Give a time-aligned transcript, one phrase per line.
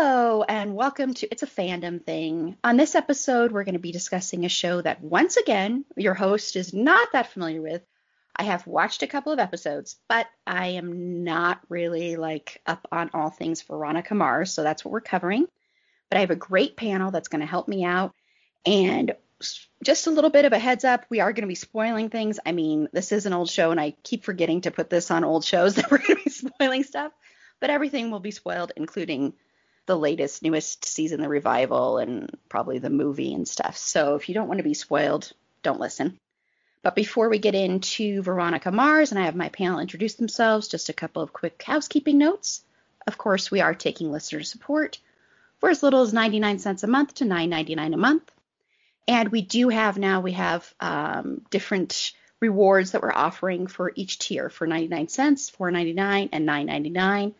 [0.00, 2.56] Hello, and welcome to It's a Fandom Thing.
[2.62, 6.54] On this episode, we're going to be discussing a show that, once again, your host
[6.54, 7.82] is not that familiar with.
[8.36, 13.10] I have watched a couple of episodes, but I am not really like up on
[13.12, 15.48] all things Veronica Mars, so that's what we're covering.
[16.10, 18.14] But I have a great panel that's going to help me out.
[18.64, 19.16] And
[19.82, 22.38] just a little bit of a heads up, we are going to be spoiling things.
[22.46, 25.24] I mean, this is an old show, and I keep forgetting to put this on
[25.24, 27.10] old shows that we're going to be spoiling stuff,
[27.58, 29.32] but everything will be spoiled, including
[29.88, 33.76] the latest, newest season, the revival, and probably the movie and stuff.
[33.76, 35.32] So if you don't want to be spoiled,
[35.64, 36.16] don't listen.
[36.82, 40.90] But before we get into Veronica Mars and I have my panel introduce themselves, just
[40.90, 42.62] a couple of quick housekeeping notes.
[43.06, 44.98] Of course, we are taking listener support
[45.58, 48.30] for as little as 99 cents a month to 9.99 a month.
[49.08, 54.18] And we do have now, we have um, different rewards that we're offering for each
[54.18, 57.34] tier for 99 cents, 4.99, and 9.99.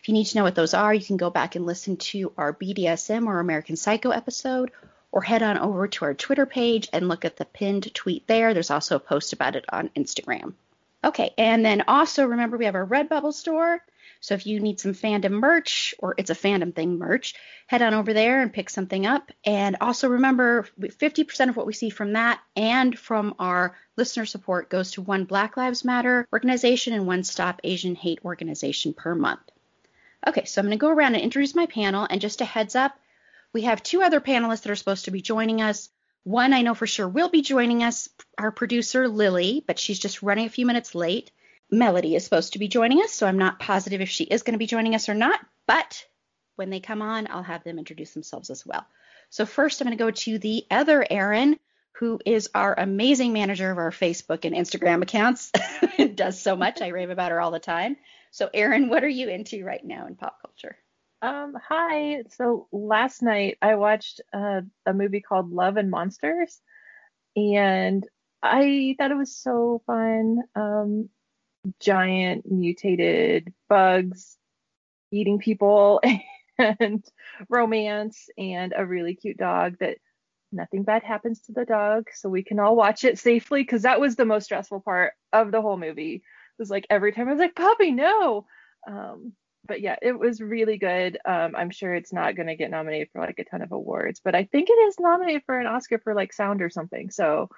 [0.00, 2.32] If you need to know what those are, you can go back and listen to
[2.36, 4.70] our BDSM or American Psycho episode,
[5.10, 8.54] or head on over to our Twitter page and look at the pinned tweet there.
[8.54, 10.54] There's also a post about it on Instagram.
[11.02, 13.80] Okay, and then also remember we have our Redbubble store.
[14.20, 17.34] So if you need some fandom merch or it's a fandom thing merch,
[17.68, 19.30] head on over there and pick something up.
[19.44, 24.70] And also remember 50% of what we see from that and from our listener support
[24.70, 29.40] goes to one Black Lives Matter organization and one Stop Asian Hate organization per month.
[30.26, 32.06] Okay, so I'm going to go around and introduce my panel.
[32.08, 32.98] And just a heads up,
[33.52, 35.88] we have two other panelists that are supposed to be joining us.
[36.24, 40.22] One I know for sure will be joining us, our producer Lily, but she's just
[40.22, 41.30] running a few minutes late.
[41.70, 44.52] Melody is supposed to be joining us, so I'm not positive if she is going
[44.52, 46.04] to be joining us or not, but
[46.56, 48.86] when they come on, I'll have them introduce themselves as well.
[49.30, 51.58] So first, I'm going to go to the other Erin,
[51.92, 55.52] who is our amazing manager of our Facebook and Instagram accounts.
[56.14, 56.80] Does so much.
[56.80, 57.96] I rave about her all the time.
[58.30, 60.76] So, Erin, what are you into right now in pop culture?
[61.20, 62.22] Um, hi.
[62.28, 66.60] So last night I watched uh, a movie called Love and Monsters,
[67.36, 68.06] and
[68.42, 70.38] I thought it was so fun.
[70.54, 71.08] Um,
[71.80, 74.36] giant mutated bugs
[75.10, 76.00] eating people
[76.58, 77.04] and
[77.48, 79.98] romance and a really cute dog that
[80.52, 84.00] nothing bad happens to the dog so we can all watch it safely because that
[84.00, 86.22] was the most stressful part of the whole movie
[86.58, 88.46] was like every time i was like puppy no
[88.86, 89.32] um,
[89.66, 93.08] but yeah it was really good um, i'm sure it's not going to get nominated
[93.12, 95.98] for like a ton of awards but i think it is nominated for an oscar
[95.98, 97.48] for like sound or something so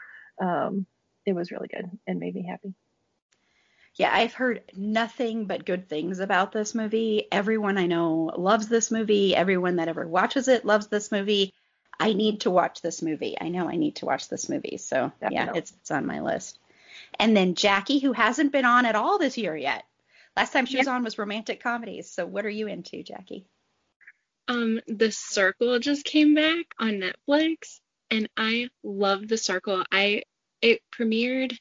[0.40, 0.86] um,
[1.26, 2.74] it was really good and made me happy
[3.96, 7.26] yeah, I've heard nothing but good things about this movie.
[7.30, 9.34] Everyone I know loves this movie.
[9.34, 11.52] Everyone that ever watches it loves this movie.
[11.98, 13.36] I need to watch this movie.
[13.38, 14.78] I know I need to watch this movie.
[14.78, 15.36] So Definitely.
[15.36, 16.59] yeah, it's it's on my list.
[17.19, 19.84] And then Jackie, who hasn't been on at all this year yet.
[20.37, 22.10] Last time she was on was romantic comedies.
[22.10, 23.47] So what are you into, Jackie?
[24.48, 29.84] Um, The Circle just came back on Netflix, and I love The Circle.
[29.93, 30.22] I
[30.62, 31.56] it premiered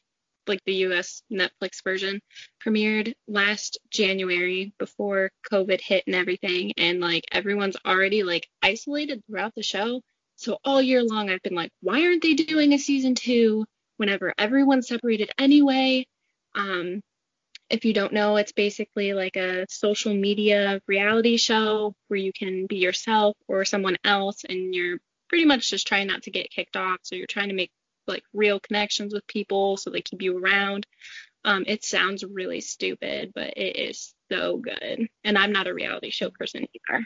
[0.47, 2.19] like the US Netflix version,
[2.65, 6.73] premiered last January before COVID hit and everything.
[6.77, 10.01] And like everyone's already like isolated throughout the show.
[10.35, 13.65] So all year long, I've been like, why aren't they doing a season two
[13.99, 16.07] whenever everyone's separated anyway?
[16.55, 17.01] Um,
[17.69, 22.65] if you don't know, it's basically like a social media reality show where you can
[22.65, 26.75] be yourself or someone else and you're pretty much just trying not to get kicked
[26.75, 26.97] off.
[27.03, 27.71] So you're trying to make
[28.07, 30.87] like real connections with people so they keep you around.
[31.45, 35.07] Um, it sounds really stupid, but it is so good.
[35.23, 37.05] And I'm not a reality show person either.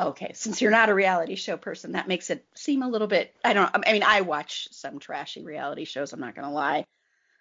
[0.00, 3.34] Okay, since you're not a reality show person, that makes it seem a little bit.
[3.44, 3.72] I don't.
[3.74, 3.82] Know.
[3.86, 6.12] I mean, I watch some trashy reality shows.
[6.12, 6.86] I'm not gonna lie,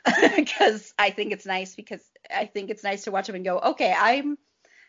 [0.35, 1.75] because I think it's nice.
[1.75, 2.01] Because
[2.33, 4.37] I think it's nice to watch them and go, okay, I'm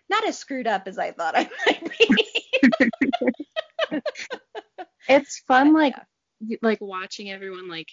[0.09, 2.27] not as screwed up as I thought I might be.
[5.09, 5.95] it's fun, like
[6.63, 7.89] like watching everyone like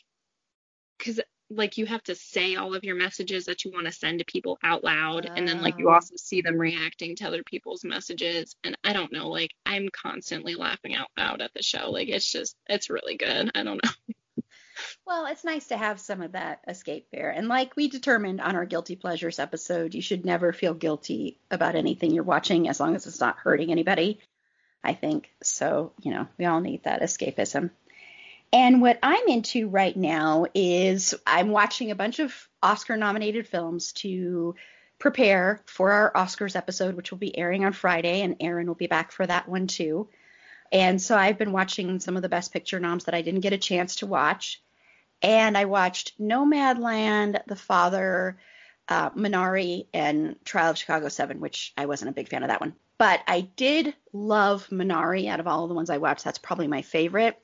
[0.97, 1.19] because
[1.49, 4.25] like you have to say all of your messages that you want to send to
[4.25, 5.93] people out loud and then like you oh.
[5.93, 10.55] also see them reacting to other people's messages and i don't know like i'm constantly
[10.55, 14.13] laughing out loud at the show like it's just it's really good i don't know
[15.05, 17.29] Well, it's nice to have some of that escape there.
[17.29, 21.75] And like we determined on our guilty pleasures episode, you should never feel guilty about
[21.75, 24.19] anything you're watching as long as it's not hurting anybody.
[24.83, 25.93] I think so.
[26.01, 27.71] You know, we all need that escapism.
[28.53, 33.91] And what I'm into right now is I'm watching a bunch of Oscar nominated films
[33.93, 34.55] to
[34.99, 38.87] prepare for our Oscars episode, which will be airing on Friday, and Erin will be
[38.87, 40.07] back for that one too.
[40.71, 43.53] And so I've been watching some of the Best Picture noms that I didn't get
[43.53, 44.61] a chance to watch.
[45.21, 48.37] And I watched Nomadland, The Father,
[48.87, 52.61] uh, Minari, and Trial of Chicago 7, which I wasn't a big fan of that
[52.61, 52.75] one.
[52.97, 56.23] But I did love Minari out of all the ones I watched.
[56.23, 57.39] That's probably my favorite.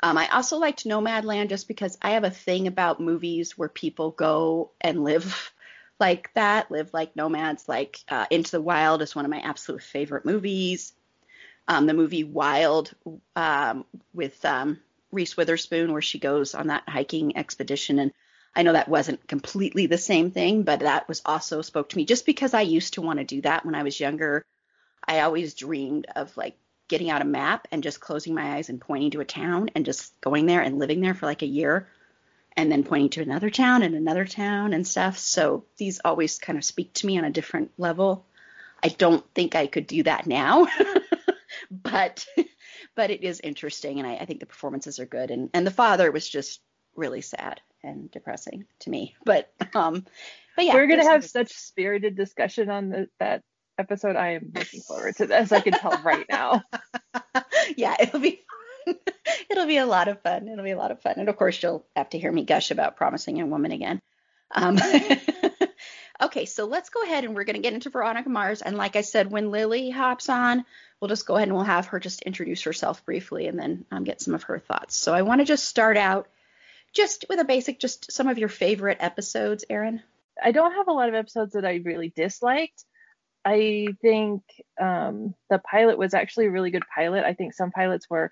[0.00, 4.12] Um, I also liked Nomadland just because I have a thing about movies where people
[4.12, 5.52] go and live
[6.00, 7.68] like that, live like nomads.
[7.68, 10.92] Like uh, Into the Wild is one of my absolute favorite movies.
[11.66, 12.94] Um, the movie Wild
[13.36, 13.84] um,
[14.14, 14.78] with um,
[15.10, 17.98] Reese Witherspoon, where she goes on that hiking expedition.
[17.98, 18.12] And
[18.54, 22.04] I know that wasn't completely the same thing, but that was also spoke to me
[22.04, 24.44] just because I used to want to do that when I was younger.
[25.06, 26.56] I always dreamed of like
[26.88, 29.84] getting out a map and just closing my eyes and pointing to a town and
[29.84, 31.86] just going there and living there for like a year
[32.56, 35.16] and then pointing to another town and another town and stuff.
[35.18, 38.26] So these always kind of speak to me on a different level.
[38.82, 40.66] I don't think I could do that now,
[41.70, 42.26] but
[42.94, 45.70] but it is interesting and I, I think the performances are good and and the
[45.70, 46.60] father was just
[46.96, 49.14] really sad and depressing to me.
[49.24, 50.04] But um
[50.56, 53.42] but yeah, we're gonna have such spirited discussion on the, that
[53.78, 54.16] episode.
[54.16, 55.52] I am looking forward to this.
[55.52, 56.62] I can tell right now.
[57.76, 58.42] yeah, it'll be
[58.86, 58.96] fun.
[59.50, 60.48] it'll be a lot of fun.
[60.48, 61.14] It'll be a lot of fun.
[61.16, 64.00] And of course, you'll have to hear me gush about promising young woman again.
[64.54, 64.78] Um,
[66.22, 68.62] okay, so let's go ahead and we're going to get into Veronica Mars.
[68.62, 70.64] And like I said, when Lily hops on,
[71.00, 74.04] we'll just go ahead and we'll have her just introduce herself briefly and then um,
[74.04, 74.96] get some of her thoughts.
[74.96, 76.28] So I want to just start out
[76.94, 80.02] just with a basic, just some of your favorite episodes, Erin.
[80.42, 82.84] I don't have a lot of episodes that I really disliked.
[83.48, 84.42] I think
[84.78, 87.24] um, the pilot was actually a really good pilot.
[87.24, 88.30] I think some pilots were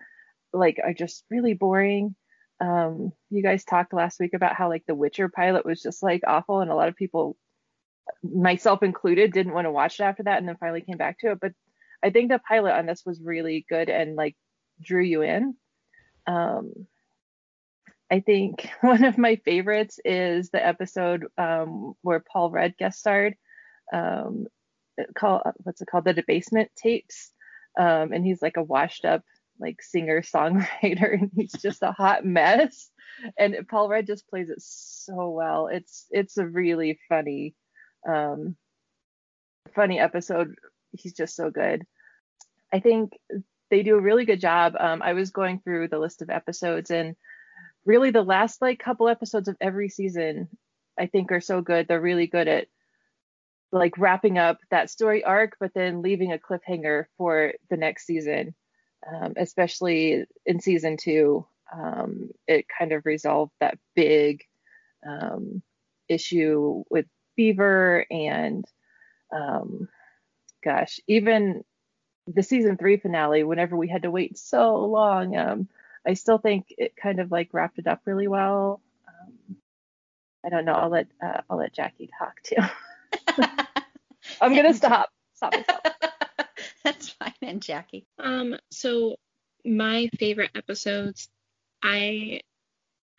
[0.52, 2.14] like are just really boring.
[2.60, 6.20] Um, you guys talked last week about how like the Witcher pilot was just like
[6.26, 7.34] awful, and a lot of people,
[8.22, 11.30] myself included, didn't want to watch it after that, and then finally came back to
[11.30, 11.40] it.
[11.40, 11.52] But
[12.04, 14.36] I think the pilot on this was really good and like
[14.82, 15.54] drew you in.
[16.26, 16.86] Um,
[18.10, 23.34] I think one of my favorites is the episode um, where Paul Rudd guest starred.
[23.94, 24.46] Um,
[25.14, 26.04] call what's it called?
[26.04, 27.30] The debasement tapes.
[27.78, 29.22] Um, and he's like a washed up
[29.58, 32.90] like singer songwriter and he's just a hot mess.
[33.38, 35.68] And paul rudd just plays it so well.
[35.68, 37.54] It's it's a really funny
[38.08, 38.56] um
[39.74, 40.54] funny episode.
[40.92, 41.84] He's just so good.
[42.72, 43.12] I think
[43.70, 44.74] they do a really good job.
[44.78, 47.16] Um, i was going through the list of episodes and
[47.84, 50.48] really the last like couple episodes of every season
[50.98, 51.88] i think are so good.
[51.88, 52.68] They're really good at
[53.78, 58.54] like wrapping up that story arc, but then leaving a cliffhanger for the next season.
[59.06, 64.42] Um, especially in season two, um, it kind of resolved that big
[65.08, 65.62] um,
[66.08, 67.06] issue with
[67.36, 68.64] Beaver and,
[69.32, 69.88] um,
[70.64, 71.64] gosh, even
[72.26, 73.44] the season three finale.
[73.44, 75.68] Whenever we had to wait so long, um,
[76.06, 78.80] I still think it kind of like wrapped it up really well.
[79.06, 79.56] Um,
[80.44, 80.72] I don't know.
[80.74, 82.56] I'll let uh, I'll let Jackie talk too.
[84.40, 85.10] I'm gonna stop.
[85.34, 85.54] Stop.
[85.64, 85.96] stop.
[86.84, 87.34] That's fine.
[87.42, 88.06] And Jackie.
[88.18, 88.56] Um.
[88.70, 89.16] So
[89.64, 91.28] my favorite episodes,
[91.82, 92.40] I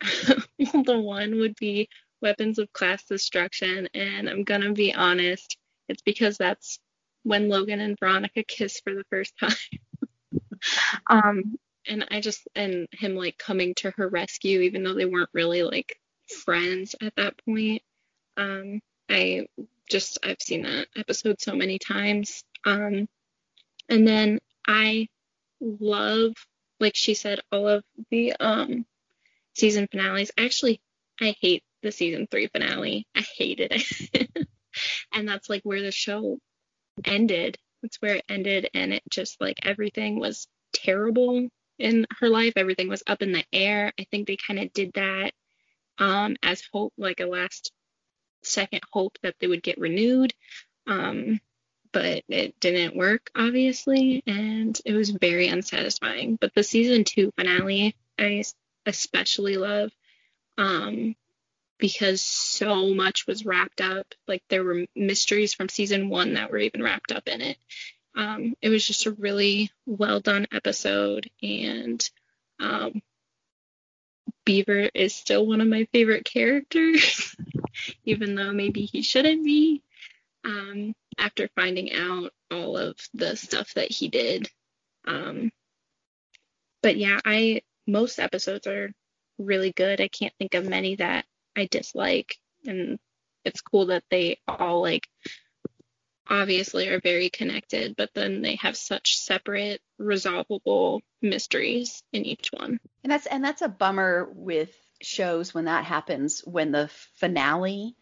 [0.58, 1.88] the one would be
[2.22, 5.56] Weapons of Class Destruction, and I'm gonna be honest,
[5.88, 6.78] it's because that's
[7.24, 9.56] when Logan and Veronica kiss for the first time.
[11.10, 11.56] um.
[11.90, 15.62] And I just and him like coming to her rescue, even though they weren't really
[15.62, 15.98] like
[16.44, 17.82] friends at that point.
[18.36, 19.46] Um, I
[19.88, 22.44] just I've seen that episode so many times.
[22.64, 23.08] Um,
[23.88, 25.08] and then I
[25.60, 26.32] love,
[26.80, 28.84] like she said, all of the um
[29.54, 30.30] season finales.
[30.36, 30.80] Actually,
[31.20, 33.06] I hate the season three finale.
[33.14, 34.48] I hated it,
[35.12, 36.38] and that's like where the show
[37.04, 37.56] ended.
[37.82, 41.48] That's where it ended, and it just like everything was terrible
[41.78, 42.54] in her life.
[42.56, 43.92] Everything was up in the air.
[43.98, 45.32] I think they kind of did that
[45.98, 47.72] um as hope, like a last
[48.48, 50.32] second hope that they would get renewed.
[50.86, 51.40] Um,
[51.92, 56.36] but it didn't work, obviously, and it was very unsatisfying.
[56.36, 58.44] But the season two finale, I
[58.86, 59.90] especially love
[60.56, 61.14] um,
[61.78, 64.14] because so much was wrapped up.
[64.26, 67.56] Like there were mysteries from season one that were even wrapped up in it.
[68.14, 72.08] Um, it was just a really well done episode, and
[72.58, 73.00] um,
[74.48, 77.36] Beaver is still one of my favorite characters,
[78.06, 79.82] even though maybe he shouldn't be.
[80.42, 84.48] Um, after finding out all of the stuff that he did.
[85.06, 85.50] Um,
[86.82, 88.90] but yeah, I most episodes are
[89.36, 90.00] really good.
[90.00, 92.34] I can't think of many that I dislike,
[92.66, 92.98] and
[93.44, 95.06] it's cool that they all like
[96.28, 102.78] obviously are very connected, but then they have such separate resolvable mysteries in each one.
[103.02, 107.96] And that's and that's a bummer with shows when that happens when the finale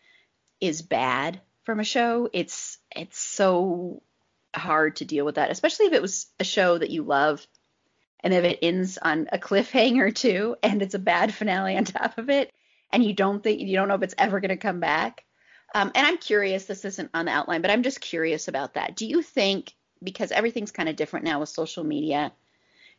[0.60, 2.28] is bad from a show.
[2.32, 4.02] It's it's so
[4.54, 7.46] hard to deal with that, especially if it was a show that you love
[8.20, 12.18] and if it ends on a cliffhanger too and it's a bad finale on top
[12.18, 12.52] of it
[12.90, 15.25] and you don't think you don't know if it's ever going to come back
[15.74, 18.96] um, and i'm curious this isn't on the outline but i'm just curious about that
[18.96, 22.32] do you think because everything's kind of different now with social media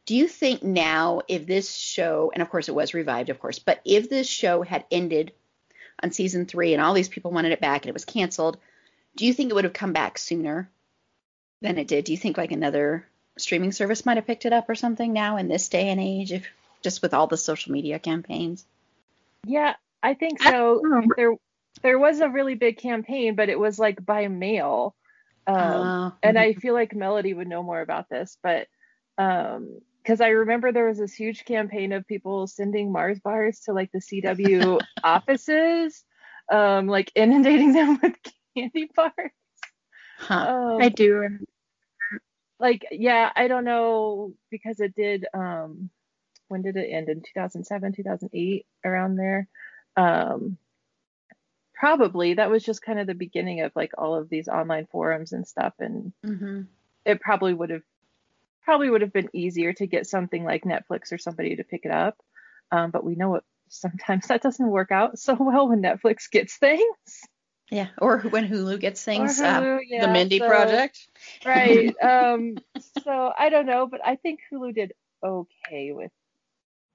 [0.06, 3.60] do you think now if this show and of course it was revived of course
[3.60, 5.32] but if this show had ended
[6.02, 8.58] on season three and all these people wanted it back and it was canceled
[9.16, 10.70] do you think it would have come back sooner
[11.62, 13.06] than it did do you think like another
[13.38, 16.32] streaming service might have picked it up or something now in this day and age,
[16.32, 16.48] if
[16.82, 18.66] just with all the social media campaigns.
[19.46, 20.82] Yeah, I think so.
[21.16, 21.36] there
[21.82, 24.96] there was a really big campaign, but it was like by mail.
[25.46, 28.68] Um, uh, and I feel like Melody would know more about this, but
[29.18, 33.74] um, because I remember there was this huge campaign of people sending Mars bars to
[33.74, 36.04] like the CW offices,
[36.52, 38.16] um, like inundating them with
[38.56, 39.32] candy bars.
[40.18, 40.74] Huh.
[40.74, 41.40] Um, I do
[42.60, 45.90] like yeah i don't know because it did um
[46.48, 49.48] when did it end in 2007 2008 around there
[49.96, 50.58] um
[51.78, 55.32] probably that was just kind of the beginning of like all of these online forums
[55.32, 56.62] and stuff and mm-hmm.
[57.06, 57.84] it probably would have
[58.64, 61.92] probably would have been easier to get something like netflix or somebody to pick it
[61.92, 62.18] up
[62.72, 66.58] um, but we know it sometimes that doesn't work out so well when netflix gets
[66.58, 66.88] things
[67.70, 71.06] yeah, or when Hulu gets things, uh, Hulu, uh, yeah, the Mindy so, Project.
[71.46, 71.94] right.
[72.02, 72.58] Um,
[73.04, 76.12] so I don't know, but I think Hulu did okay with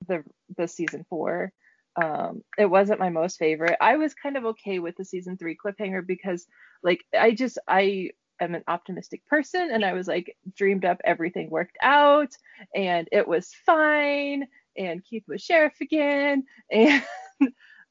[0.08, 0.24] the
[0.56, 1.52] the season four.
[2.00, 3.76] Um, it wasn't my most favorite.
[3.80, 6.46] I was kind of okay with the season three cliffhanger because,
[6.82, 11.50] like, I just I am an optimistic person, and I was like dreamed up everything
[11.50, 12.32] worked out,
[12.74, 14.46] and it was fine,
[14.76, 17.02] and Keith was sheriff again, and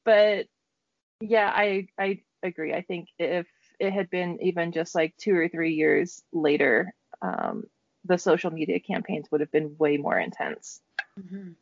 [0.04, 0.46] but
[1.20, 2.74] yeah, I I agree.
[2.74, 3.46] I think if
[3.78, 7.64] it had been even just like two or three years later, um,
[8.04, 10.80] the social media campaigns would have been way more intense.
[11.18, 11.52] Mm-hmm.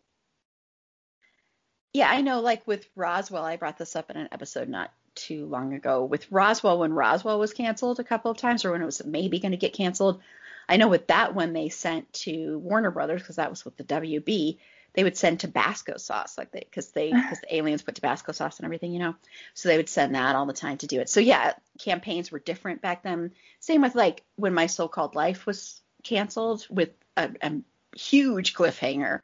[1.92, 2.40] Yeah, I know.
[2.40, 6.04] Like with Roswell, I brought this up in an episode not too long ago.
[6.04, 9.40] With Roswell, when Roswell was canceled a couple of times, or when it was maybe
[9.40, 10.22] going to get canceled,
[10.68, 13.84] I know with that one they sent to Warner Brothers because that was with the
[13.84, 14.58] WB
[14.92, 18.58] they would send Tabasco sauce, like they, because they, because the aliens put Tabasco sauce
[18.58, 19.14] and everything, you know.
[19.54, 21.08] So they would send that all the time to do it.
[21.08, 23.32] So yeah, campaigns were different back then.
[23.60, 27.52] Same with like when my so-called life was canceled with a, a
[27.96, 29.20] huge cliffhanger,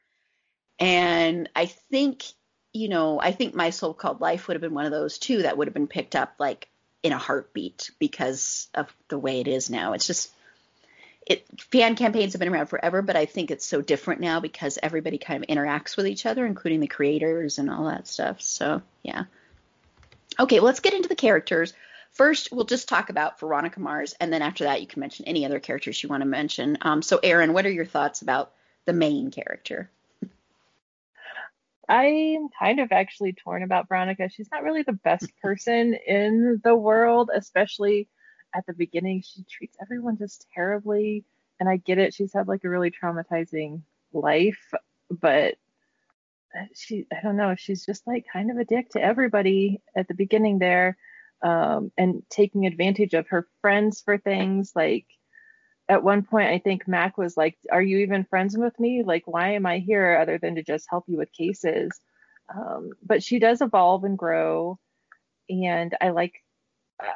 [0.79, 2.25] and I think,
[2.77, 5.57] you know, I think my so-called life would have been one of those too that
[5.57, 6.69] would have been picked up like
[7.03, 9.95] in a heartbeat because of the way it is now.
[9.95, 10.31] It's just
[11.27, 14.79] it fan campaigns have been around forever, but I think it's so different now because
[14.83, 18.41] everybody kind of interacts with each other, including the creators and all that stuff.
[18.43, 19.25] So yeah.
[20.39, 21.73] Okay, well, let's get into the characters.
[22.13, 25.45] First, we'll just talk about Veronica Mars, and then after that, you can mention any
[25.45, 26.79] other characters you want to mention.
[26.81, 28.53] Um, so, Erin, what are your thoughts about
[28.85, 29.91] the main character?
[31.89, 34.29] I'm kind of actually torn about Veronica.
[34.29, 38.09] She's not really the best person in the world, especially
[38.57, 41.25] at the beginning she treats everyone just terribly
[41.61, 44.73] and i get it she's had like a really traumatizing life
[45.11, 45.55] but
[46.75, 50.15] she i don't know she's just like kind of a dick to everybody at the
[50.15, 50.97] beginning there
[51.43, 55.07] um, and taking advantage of her friends for things like
[55.89, 59.23] at one point i think mac was like are you even friends with me like
[59.27, 61.91] why am i here other than to just help you with cases
[62.55, 64.79] um, but she does evolve and grow
[65.49, 66.35] and i like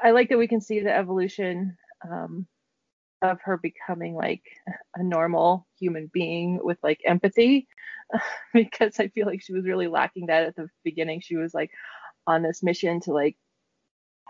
[0.03, 1.77] I like that we can see the evolution
[2.09, 2.47] um,
[3.23, 4.43] of her becoming like
[4.95, 7.67] a normal human being with like empathy
[8.55, 11.21] because I feel like she was really lacking that at the beginning.
[11.21, 11.71] She was like
[12.27, 13.37] on this mission to like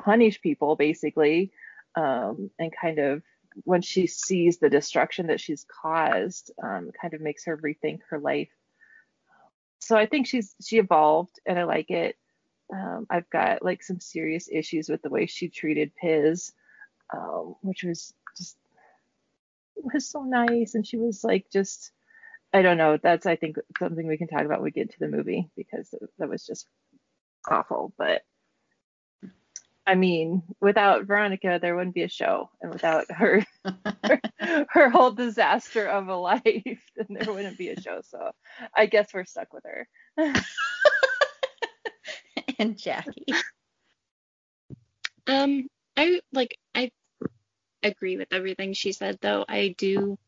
[0.02, 1.52] punish people basically
[1.96, 3.22] um, and kind of
[3.64, 8.18] when she sees the destruction that she's caused um, kind of makes her rethink her
[8.18, 8.50] life
[9.78, 12.16] so i think she's she evolved and i like it
[12.72, 16.52] um, I've got like some serious issues with the way she treated Piz,
[17.12, 18.56] um, which was just
[19.76, 21.90] was so nice, and she was like just
[22.52, 22.98] I don't know.
[23.02, 25.94] That's I think something we can talk about when we get to the movie because
[26.18, 26.66] that was just
[27.48, 27.92] awful.
[27.98, 28.22] But
[29.90, 33.44] I mean, without Veronica, there wouldn't be a show, and without her,
[34.04, 34.20] her,
[34.68, 38.00] her whole disaster of a life, then there wouldn't be a show.
[38.04, 38.30] So
[38.72, 39.88] I guess we're stuck with her.
[42.60, 43.34] and Jackie.
[45.26, 45.66] Um,
[45.96, 46.92] I like I
[47.82, 49.44] agree with everything she said though.
[49.48, 50.20] I do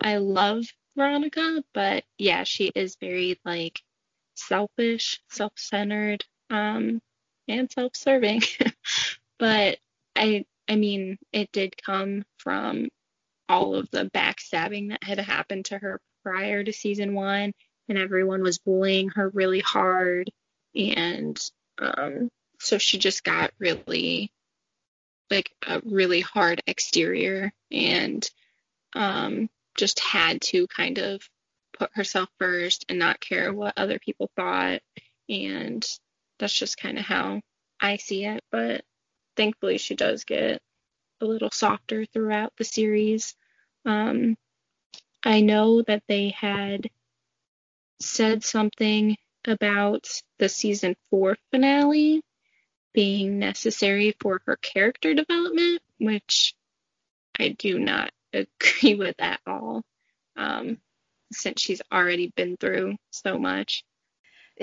[0.00, 0.64] I love
[0.96, 3.80] Veronica, but yeah, she is very like
[4.34, 7.00] selfish, self-centered, um,
[7.50, 8.42] and self-serving.
[9.38, 9.78] but
[10.16, 12.88] I I mean, it did come from
[13.48, 17.52] all of the backstabbing that had happened to her prior to season one,
[17.88, 20.30] and everyone was bullying her really hard,
[20.74, 21.40] and
[21.78, 22.30] um,
[22.60, 24.32] so she just got really
[25.30, 28.28] like a really hard exterior and
[28.94, 31.22] um, just had to kind of
[31.78, 34.80] put herself first and not care what other people thought.
[35.28, 35.86] And
[36.40, 37.40] that's just kind of how
[37.80, 38.42] I see it.
[38.50, 38.82] But
[39.36, 40.60] thankfully, she does get
[41.20, 43.36] a little softer throughout the series.
[43.84, 44.36] Um,
[45.22, 46.88] I know that they had
[48.00, 49.16] said something
[49.46, 52.22] about the season four finale
[52.92, 56.54] being necessary for her character development, which
[57.38, 59.82] I do not agree with at all,
[60.36, 60.78] um,
[61.32, 63.84] since she's already been through so much.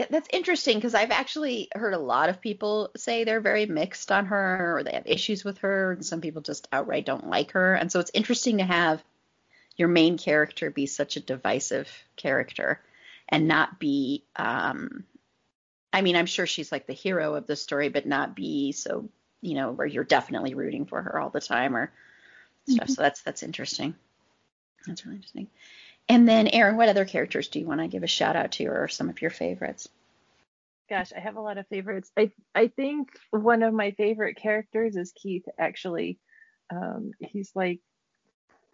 [0.10, 4.28] That's interesting because I've actually heard a lot of people say they're very mixed on
[4.28, 7.74] her or they have issues with her, and some people just outright don't like her.
[7.74, 9.04] And so it's interesting to have
[9.76, 12.80] your main character be such a divisive character
[13.30, 15.04] and not be um,
[15.92, 19.10] I mean, I'm sure she's like the hero of the story, but not be so,
[19.42, 21.92] you know, where you're definitely rooting for her all the time or
[22.68, 22.86] stuff.
[22.86, 22.94] Mm-hmm.
[22.94, 23.96] So that's that's interesting.
[24.86, 25.48] That's really interesting.
[26.10, 28.66] And then, Erin, what other characters do you want to give a shout out to,
[28.68, 29.90] or some of your favorites?
[30.90, 32.10] Gosh, I have a lot of favorites.
[32.18, 35.44] I I think one of my favorite characters is Keith.
[35.60, 36.18] Actually,
[36.70, 37.82] um, he's like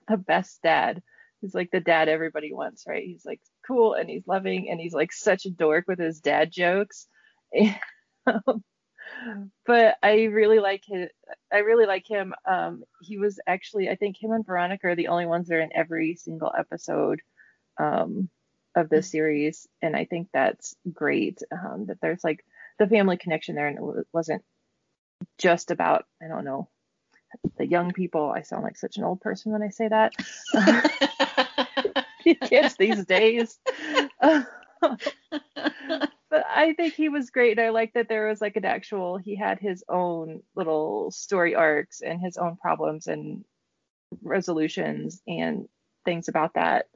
[0.08, 1.02] the best dad.
[1.42, 3.04] He's like the dad everybody wants, right?
[3.04, 6.52] He's like cool and he's loving and he's like such a dork with his dad
[6.52, 7.08] jokes.
[9.66, 11.08] but I really like him.
[11.52, 12.34] I really like him.
[12.46, 15.62] Um, he was actually, I think him and Veronica are the only ones that are
[15.62, 17.22] in every single episode
[17.78, 18.30] um,
[18.76, 21.42] of this series, and I think that's great.
[21.52, 22.46] Um, that there's like
[22.80, 24.44] the family connection there, and it wasn't
[25.38, 26.70] just about I don't know
[27.58, 28.32] the young people.
[28.36, 30.14] I sound like such an old person when I say that.
[32.46, 33.60] kids these days.
[36.34, 37.60] but I think he was great.
[37.60, 42.02] I like that there was like an actual, he had his own little story arcs
[42.02, 43.46] and his own problems and
[44.24, 45.70] resolutions and
[46.06, 46.88] things about that.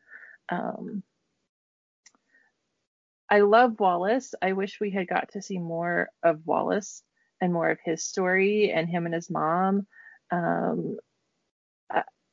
[0.50, 1.04] Um,
[3.30, 4.34] I love Wallace.
[4.41, 7.04] I wish we had got to see more of Wallace
[7.39, 9.86] and more of his story and him and his mom.
[10.32, 10.97] Um,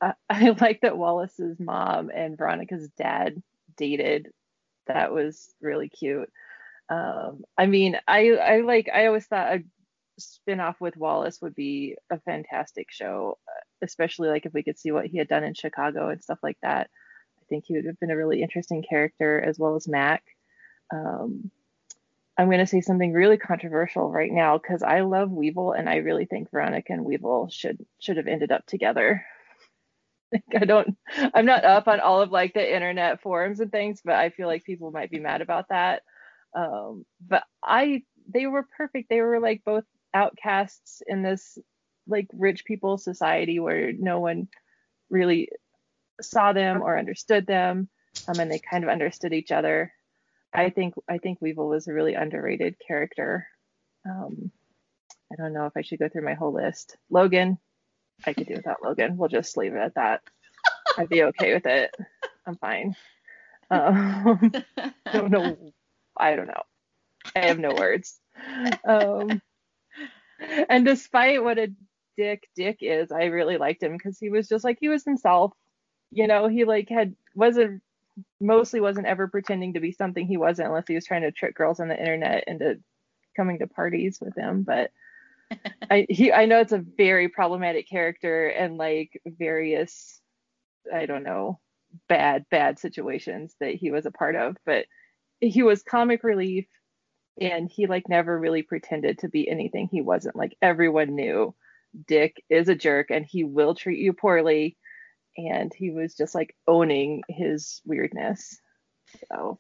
[0.01, 0.15] I,
[0.59, 3.43] like that Wallace's mom and Veronica's dad
[3.77, 4.29] dated.
[4.87, 6.33] That was really cute.
[6.89, 9.65] Um, I mean, I I like I always thought a
[10.19, 13.39] spin-off with Wallace would be a fantastic show,
[13.83, 16.59] especially like if we could see what he had done in Chicago and stuff like
[16.63, 16.91] that.
[17.41, 20.23] I think he would have been a really interesting character as well as Mac.
[20.93, 21.51] Um,
[22.37, 25.97] I'm going to say something really controversial right now because I love Weevil and I
[25.97, 29.25] really think Veronica and Weevil should should have ended up together.
[30.57, 30.97] I don't
[31.33, 34.49] I'm not up on all of like the internet forums and things, but I feel
[34.49, 36.03] like people might be mad about that.
[36.55, 39.09] Um, but I they were perfect.
[39.09, 41.59] They were like both outcasts in this
[42.07, 44.49] like rich people society where no one
[45.11, 45.49] really
[46.21, 47.89] saw them or understood them.
[48.29, 49.93] Um, and they kind of understood each other.
[50.53, 53.49] I think I think Weevil was a really underrated character.
[54.09, 54.53] Um,
[55.33, 56.97] I don't know if I should go through my whole list.
[57.11, 57.59] Logan,
[58.25, 59.17] I could do without Logan.
[59.17, 60.21] We'll just leave it at that.
[60.97, 61.95] I'd be okay with it.
[62.47, 62.95] I'm fine.
[63.71, 64.53] Um,
[65.13, 65.57] don't know.
[66.17, 66.63] I don't know.
[67.35, 68.19] I have no words.
[68.87, 69.41] Um,
[70.69, 71.73] and despite what a
[72.17, 75.53] dick Dick is, I really liked him because he was just like he was himself.
[76.11, 77.83] You know, he like had wasn't
[78.41, 81.57] mostly wasn't ever pretending to be something he wasn't unless he was trying to trick
[81.57, 82.81] girls on the internet into
[83.37, 84.63] coming to parties with him.
[84.63, 84.91] But
[85.91, 90.21] I he I know it's a very problematic character and like various
[90.93, 91.61] I don't know
[92.09, 94.87] bad bad situations that he was a part of, but
[95.51, 96.67] he was comic relief
[97.41, 100.37] and he like never really pretended to be anything he wasn't.
[100.37, 101.55] Like everyone knew
[102.07, 104.77] Dick is a jerk and he will treat you poorly
[105.37, 108.59] and he was just like owning his weirdness.
[109.29, 109.59] So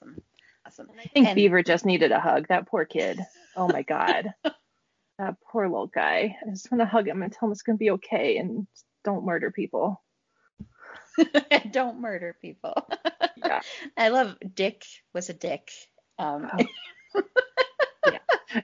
[0.00, 0.22] Awesome.
[0.66, 0.86] Awesome.
[0.98, 2.48] I think And- Beaver just needed a hug.
[2.48, 3.18] That poor kid.
[3.56, 4.32] Oh my god.
[5.18, 6.36] that poor little guy.
[6.46, 8.66] I just want to hug him and tell him it's gonna be okay and
[9.04, 10.00] don't murder people.
[11.70, 12.74] Don't murder people.
[13.36, 13.60] Yeah.
[13.96, 15.70] I love Dick was a dick.
[16.18, 16.50] Um,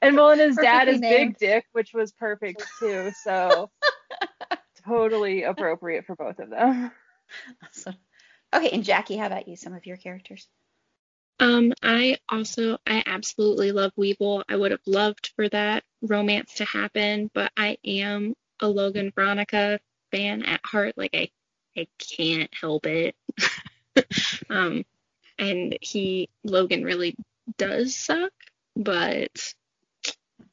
[0.01, 1.37] And Melinda's dad is named.
[1.39, 3.13] Big Dick, which was perfect too.
[3.23, 3.71] So
[4.87, 6.91] totally appropriate for both of them.
[7.63, 7.97] awesome.
[8.55, 9.57] Okay, and Jackie, how about you?
[9.57, 10.49] Some of your characters?
[11.41, 14.45] Um, I also I absolutely love Weevil.
[14.49, 19.81] I would have loved for that romance to happen, but I am a Logan Veronica
[20.13, 20.95] fan at heart.
[20.97, 21.29] Like I
[21.77, 23.17] I can't help it.
[24.51, 24.85] um,
[25.39, 27.17] and he Logan really
[27.59, 28.33] does suck,
[28.77, 29.55] but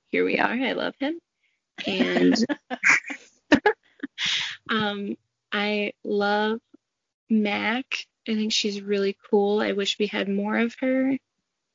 [0.10, 0.52] here we are.
[0.52, 1.20] I love him.
[1.86, 2.36] And
[4.70, 5.16] um
[5.52, 6.60] I love
[7.30, 8.08] Mac.
[8.28, 9.62] I think she's really cool.
[9.62, 11.18] I wish we had more of her.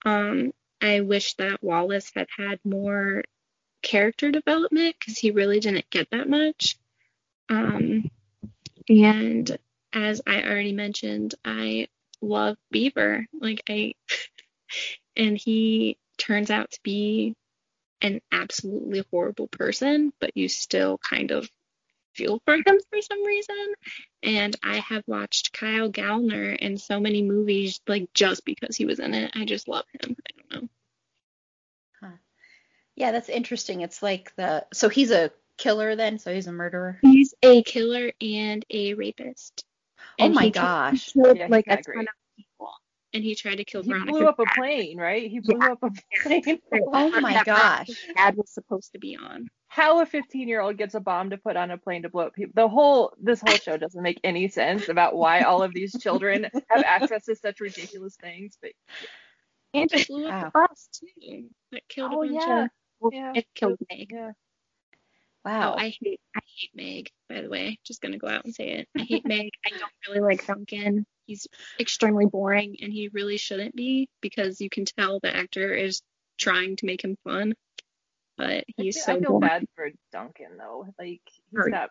[0.04, 3.24] Um, I wish that Wallace had had more
[3.82, 6.76] character development because he really didn't get that much.
[7.48, 8.10] Um,
[8.88, 9.58] and
[9.92, 11.88] as I already mentioned, I
[12.20, 13.26] love Beaver.
[13.38, 13.94] Like I,
[15.16, 17.34] and he turns out to be
[18.00, 21.48] an absolutely horrible person, but you still kind of
[22.14, 23.74] feel for him for some reason.
[24.22, 28.98] And I have watched Kyle Gallner in so many movies, like just because he was
[28.98, 29.32] in it.
[29.34, 30.16] I just love him.
[30.26, 30.68] I don't know.
[32.96, 33.82] Yeah, that's interesting.
[33.82, 36.98] It's like the so he's a killer then, so he's a murderer.
[37.02, 39.64] He's a killer and a rapist.
[40.18, 41.12] Oh my gosh.
[41.12, 42.70] killed, Yeah, like not a ton of people.
[43.14, 44.12] And he tried to kill He Veronica.
[44.12, 45.30] blew up a plane, right?
[45.30, 45.90] He blew up a
[46.22, 46.60] plane.
[46.72, 47.86] Oh my gosh.
[47.86, 49.48] Veronica's Dad was supposed to be on.
[49.68, 52.26] How a 15 year old gets a bomb to put on a plane to blow
[52.26, 52.52] up people.
[52.54, 56.46] The whole this whole show doesn't make any sense about why all of these children
[56.70, 58.58] have access to such ridiculous things.
[58.60, 58.72] But
[59.74, 60.44] And he blew up Wow.
[60.44, 61.50] the bus too.
[61.72, 62.64] That killed Oh, a bunch yeah.
[62.64, 63.32] of well, Yeah.
[63.34, 64.10] it killed Meg.
[64.12, 64.32] yeah,
[65.46, 65.74] Oh, wow.
[65.74, 67.78] Oh, I hate I hate Meg, by the way.
[67.84, 68.88] Just gonna go out and say it.
[68.98, 69.50] I hate Meg.
[69.64, 71.06] I don't really like Duncan.
[71.26, 71.46] He's
[71.80, 76.02] extremely boring and he really shouldn't be because you can tell the actor is
[76.38, 77.54] trying to make him fun.
[78.36, 79.40] But I he's feel, so I feel boring.
[79.40, 80.86] bad for Duncan though.
[80.98, 81.90] Like he's got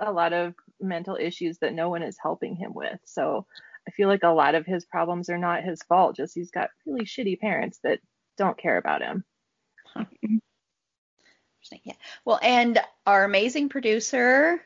[0.00, 2.98] a lot of mental issues that no one is helping him with.
[3.04, 3.46] So
[3.86, 6.16] I feel like a lot of his problems are not his fault.
[6.16, 8.00] Just he's got really shitty parents that
[8.36, 9.24] don't care about him.
[11.70, 11.80] Interesting.
[11.84, 11.94] Yeah.
[12.24, 14.60] Well, and our amazing producer,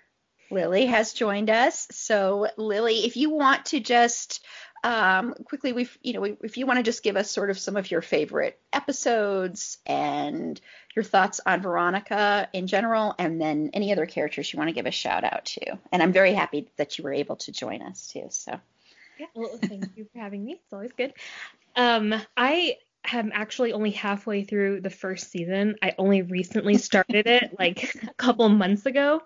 [0.50, 1.88] Lily, has joined us.
[1.90, 4.44] So, Lily, if you want to just
[4.84, 7.58] um, quickly, we've, you know, we- if you want to just give us sort of
[7.58, 10.60] some of your favorite episodes and
[10.96, 14.86] your thoughts on Veronica in general, and then any other characters you want to give
[14.86, 15.78] a shout out to.
[15.92, 18.26] And I'm very happy that you were able to join us too.
[18.30, 18.58] So,
[19.18, 20.54] Yeah, well, thank you for having me.
[20.54, 21.14] It's always good.
[21.76, 22.76] Um, I
[23.10, 25.76] am actually only halfway through the first season.
[25.82, 29.22] I only recently started it like a couple months ago.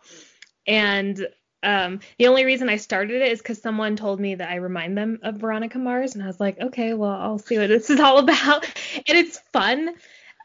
[0.67, 1.27] And
[1.63, 4.97] um, the only reason I started it is because someone told me that I remind
[4.97, 6.15] them of Veronica Mars.
[6.15, 8.67] And I was like, okay, well, I'll see what this is all about.
[9.09, 9.95] And it's fun.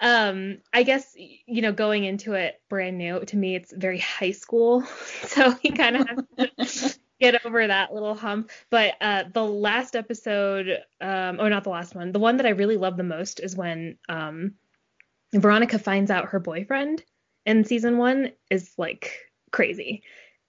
[0.01, 4.31] Um, I guess, you know, going into it brand new, to me, it's very high
[4.31, 4.83] school.
[5.23, 8.51] So you kind of have to get over that little hump.
[8.69, 12.49] But uh, the last episode, um, or not the last one, the one that I
[12.49, 14.55] really love the most is when um,
[15.33, 17.03] Veronica finds out her boyfriend
[17.45, 20.03] in season one is like crazy.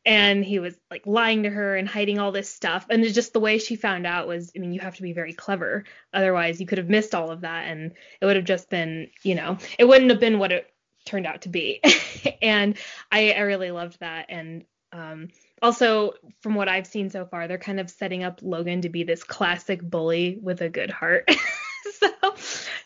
[0.04, 2.87] And he was like lying to her and hiding all this stuff.
[2.90, 5.32] And just the way she found out was, I mean, you have to be very
[5.32, 5.85] clever.
[6.12, 7.68] Otherwise, you could have missed all of that.
[7.68, 10.72] And it would have just been, you know, it wouldn't have been what it
[11.04, 11.80] turned out to be.
[12.42, 12.76] and
[13.12, 14.26] I, I really loved that.
[14.28, 15.28] And um,
[15.62, 19.05] also, from what I've seen so far, they're kind of setting up Logan to be
[19.05, 21.31] this classic bully with a good heart.
[22.01, 22.11] so,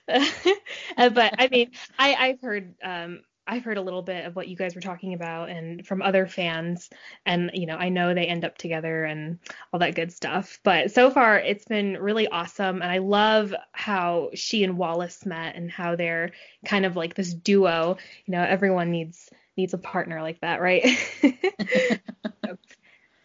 [0.98, 4.48] uh, but I mean, I, I've heard um, I've heard a little bit of what
[4.48, 6.90] you guys were talking about, and from other fans,
[7.24, 9.38] and you know, I know they end up together and
[9.72, 10.58] all that good stuff.
[10.62, 15.56] But so far, it's been really awesome, and I love how she and Wallace met,
[15.56, 16.32] and how they're
[16.64, 17.96] kind of like this duo.
[18.26, 20.84] You know, everyone needs needs a partner like that, right?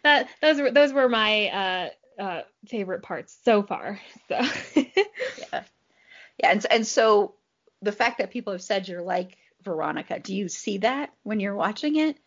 [0.04, 4.00] That those were those were my uh, uh, favorite parts so far.
[4.28, 4.40] So
[4.76, 5.62] yeah.
[6.38, 6.50] Yeah.
[6.50, 7.34] And, and so
[7.82, 11.54] the fact that people have said you're like Veronica, do you see that when you're
[11.54, 12.18] watching it?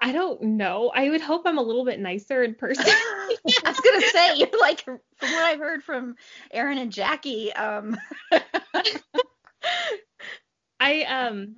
[0.00, 0.90] I don't know.
[0.94, 2.84] I would hope I'm a little bit nicer in person.
[2.88, 6.16] I was gonna say you're like from what I've heard from
[6.50, 7.52] Erin and Jackie.
[7.52, 7.96] Um,
[10.78, 11.56] I um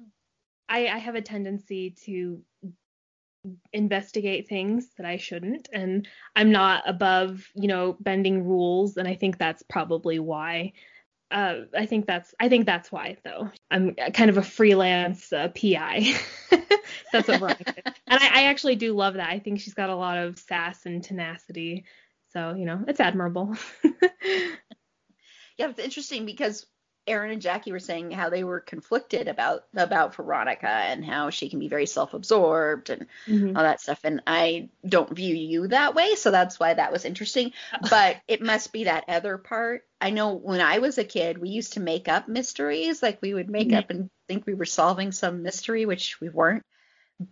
[0.69, 2.43] I I have a tendency to
[3.73, 9.15] investigate things that I shouldn't and I'm not above, you know, bending rules and I
[9.15, 10.73] think that's probably why
[11.31, 13.51] uh, I think that's I think that's why though.
[13.71, 16.15] I'm kind of a freelance uh, PI.
[17.13, 17.75] that's what Veronica.
[18.07, 19.29] And I, I actually do love that.
[19.29, 21.85] I think she's got a lot of sass and tenacity.
[22.33, 23.55] So, you know, it's admirable.
[25.59, 26.67] yeah, it's interesting because
[27.09, 31.49] Erin and Jackie were saying how they were conflicted about about Veronica and how she
[31.49, 33.57] can be very self-absorbed and mm-hmm.
[33.57, 34.01] all that stuff.
[34.05, 37.53] And I don't view you that way, so that's why that was interesting.
[37.91, 39.87] But it must be that other part.
[40.01, 43.35] I know when I was a kid, we used to make up mysteries, like we
[43.35, 43.79] would make mm-hmm.
[43.79, 46.65] up and think we were solving some mystery, which we weren't.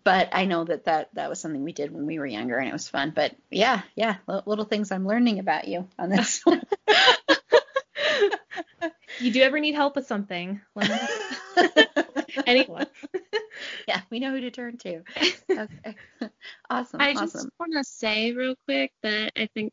[0.03, 2.69] But I know that, that that was something we did when we were younger, and
[2.69, 3.13] it was fun.
[3.15, 6.43] But yeah, yeah, little things I'm learning about you on this.
[9.21, 10.61] you do ever need help with something,
[12.47, 12.87] anyone.
[13.89, 15.03] yeah, we know who to turn to.
[15.51, 15.97] Okay.
[16.71, 17.01] awesome.
[17.01, 17.27] I awesome.
[17.27, 19.73] just want to say real quick that I think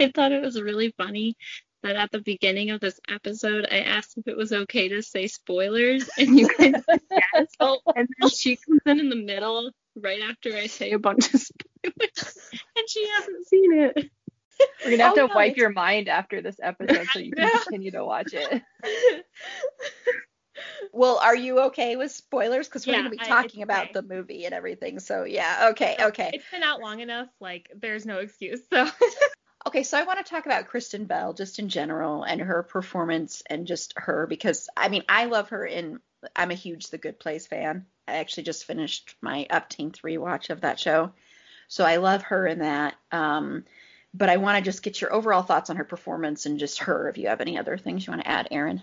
[0.00, 1.36] I thought it was really funny
[1.82, 5.26] that at the beginning of this episode I asked if it was okay to say
[5.26, 7.48] spoilers and you guys said yes.
[7.60, 7.80] Oh.
[7.94, 11.40] And then she comes in in the middle right after I say a bunch of
[11.40, 14.10] spoilers and she hasn't seen it.
[14.84, 15.58] We're gonna have oh, to no, wipe it's...
[15.58, 18.62] your mind after this episode so you can continue to watch it.
[20.92, 22.68] well, are you okay with spoilers?
[22.68, 23.92] Because we're yeah, gonna be talking I, about okay.
[23.94, 25.00] the movie and everything.
[25.00, 26.30] So yeah, okay, okay.
[26.32, 27.28] It's been out long enough.
[27.40, 28.60] Like there's no excuse.
[28.72, 28.88] So.
[29.66, 33.42] okay, so I want to talk about Kristen Bell just in general and her performance
[33.48, 36.00] and just her because I mean I love her in.
[36.34, 37.86] I'm a huge The Good Place fan.
[38.08, 41.12] I actually just finished my Upteenth rewatch of that show,
[41.68, 42.94] so I love her in that.
[43.10, 43.64] Um,
[44.14, 47.08] but I want to just get your overall thoughts on her performance and just her.
[47.08, 48.80] If you have any other things you want to add, Aaron.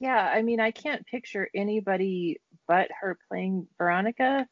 [0.00, 4.48] Yeah, I mean, I can't picture anybody but her playing Veronica.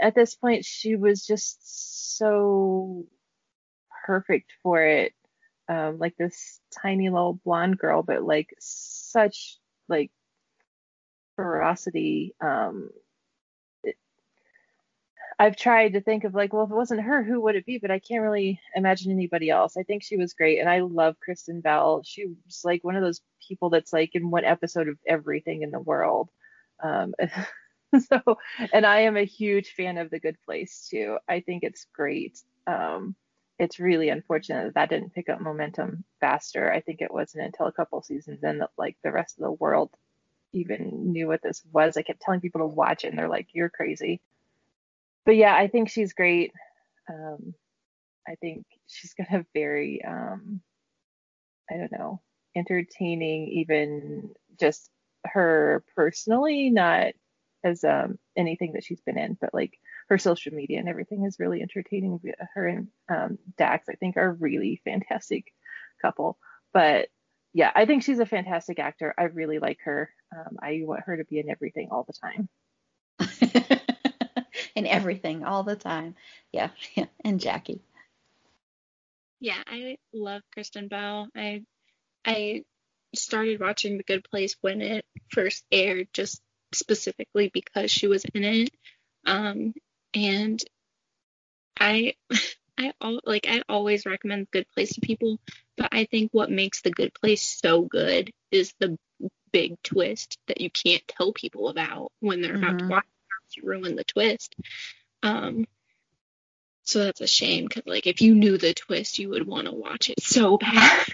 [0.00, 3.06] At this point, she was just so
[4.06, 5.12] perfect for it.
[5.68, 10.12] Um, like this tiny little blonde girl, but like such like
[11.34, 12.36] ferocity.
[12.40, 12.90] Um,
[15.38, 17.78] I've tried to think of like, well, if it wasn't her, who would it be?
[17.78, 19.76] But I can't really imagine anybody else.
[19.76, 22.02] I think she was great, and I love Kristen Bell.
[22.04, 25.70] She was like one of those people that's like in one episode of everything in
[25.70, 26.30] the world.
[26.82, 27.14] Um,
[27.98, 28.38] so,
[28.72, 31.18] and I am a huge fan of The Good Place too.
[31.28, 32.38] I think it's great.
[32.66, 33.14] Um,
[33.58, 36.72] it's really unfortunate that that didn't pick up momentum faster.
[36.72, 39.52] I think it wasn't until a couple seasons in that like the rest of the
[39.52, 39.90] world
[40.52, 41.96] even knew what this was.
[41.96, 44.20] I kept telling people to watch it, and they're like, "You're crazy."
[45.26, 46.52] But yeah, I think she's great.
[47.10, 47.54] Um,
[48.28, 50.60] I think she's got a very, um,
[51.70, 52.22] I don't know,
[52.56, 54.90] entertaining, even just
[55.24, 57.12] her personally, not
[57.64, 61.40] as um, anything that she's been in, but like her social media and everything is
[61.40, 62.20] really entertaining.
[62.54, 65.52] Her and um, Dax, I think, are really fantastic
[66.00, 66.38] couple.
[66.72, 67.08] But
[67.52, 69.14] yeah, I think she's a fantastic actor.
[69.18, 70.10] I really like her.
[70.36, 72.48] Um, I want her to be in everything all the time.
[74.84, 76.14] in everything all the time.
[76.52, 77.06] Yeah, yeah.
[77.24, 77.80] And Jackie.
[79.40, 81.28] Yeah, I love Kristen Bell.
[81.34, 81.62] I
[82.24, 82.64] I
[83.14, 86.40] started watching The Good Place when it first aired, just
[86.72, 88.70] specifically because she was in it.
[89.24, 89.74] Um,
[90.14, 90.60] and
[91.78, 92.14] I
[92.78, 92.92] I
[93.24, 95.38] like I always recommend Good Place to people,
[95.76, 98.98] but I think what makes The Good Place so good is the
[99.52, 102.64] big twist that you can't tell people about when they're mm-hmm.
[102.64, 102.92] about to mm-hmm.
[103.56, 104.54] Watch ruin the twist.
[105.22, 105.66] Um,
[106.84, 109.72] so that's a shame because like if you knew the twist, you would want to
[109.72, 111.06] watch it so bad.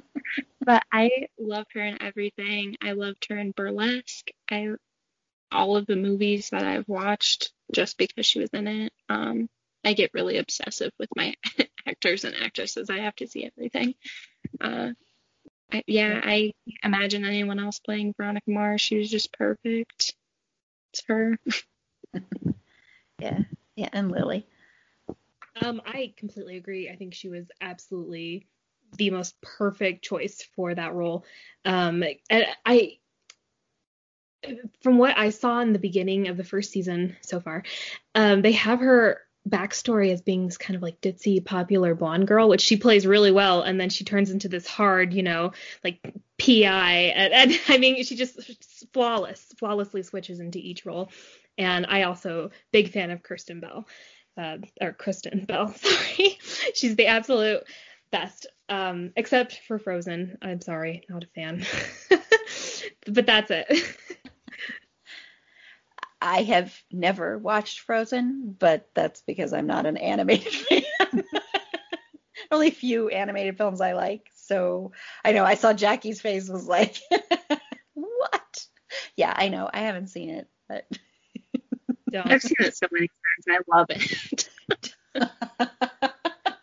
[0.64, 2.76] but I love her in everything.
[2.82, 4.30] I loved her in Burlesque.
[4.50, 4.74] I
[5.50, 8.92] all of the movies that I've watched just because she was in it.
[9.08, 9.48] Um,
[9.84, 11.34] I get really obsessive with my
[11.86, 12.90] actors and actresses.
[12.90, 13.94] I have to see everything.
[14.60, 14.90] Uh,
[15.72, 16.52] I, yeah, I
[16.84, 18.80] imagine anyone else playing Veronica Mars.
[18.80, 20.14] She was just perfect.
[20.92, 21.38] It's her.
[23.18, 23.40] yeah,
[23.76, 24.46] yeah, and Lily.
[25.60, 26.88] Um, I completely agree.
[26.88, 28.46] I think she was absolutely
[28.96, 31.24] the most perfect choice for that role.
[31.64, 32.98] Um, and I,
[34.82, 37.64] from what I saw in the beginning of the first season so far,
[38.14, 42.48] um, they have her backstory as being this kind of like ditzy popular blonde girl
[42.48, 46.00] which she plays really well and then she turns into this hard you know like
[46.38, 48.38] pi and, and i mean she just
[48.92, 51.10] flawless flawlessly switches into each role
[51.58, 53.86] and I also big fan of Kirsten Bell,
[54.36, 55.68] uh, or Kristen Bell.
[55.76, 56.38] Sorry,
[56.74, 57.64] she's the absolute
[58.10, 58.46] best.
[58.68, 61.64] Um, except for Frozen, I'm sorry, not a fan.
[63.06, 63.66] but that's it.
[66.20, 71.24] I have never watched Frozen, but that's because I'm not an animated fan.
[72.50, 74.28] Only a few animated films I like.
[74.34, 74.92] So
[75.24, 76.98] I know I saw Jackie's face was like,
[77.94, 78.66] what?
[79.16, 79.70] Yeah, I know.
[79.72, 80.86] I haven't seen it, but
[82.14, 83.62] I've seen it so many times.
[83.70, 84.48] I love it.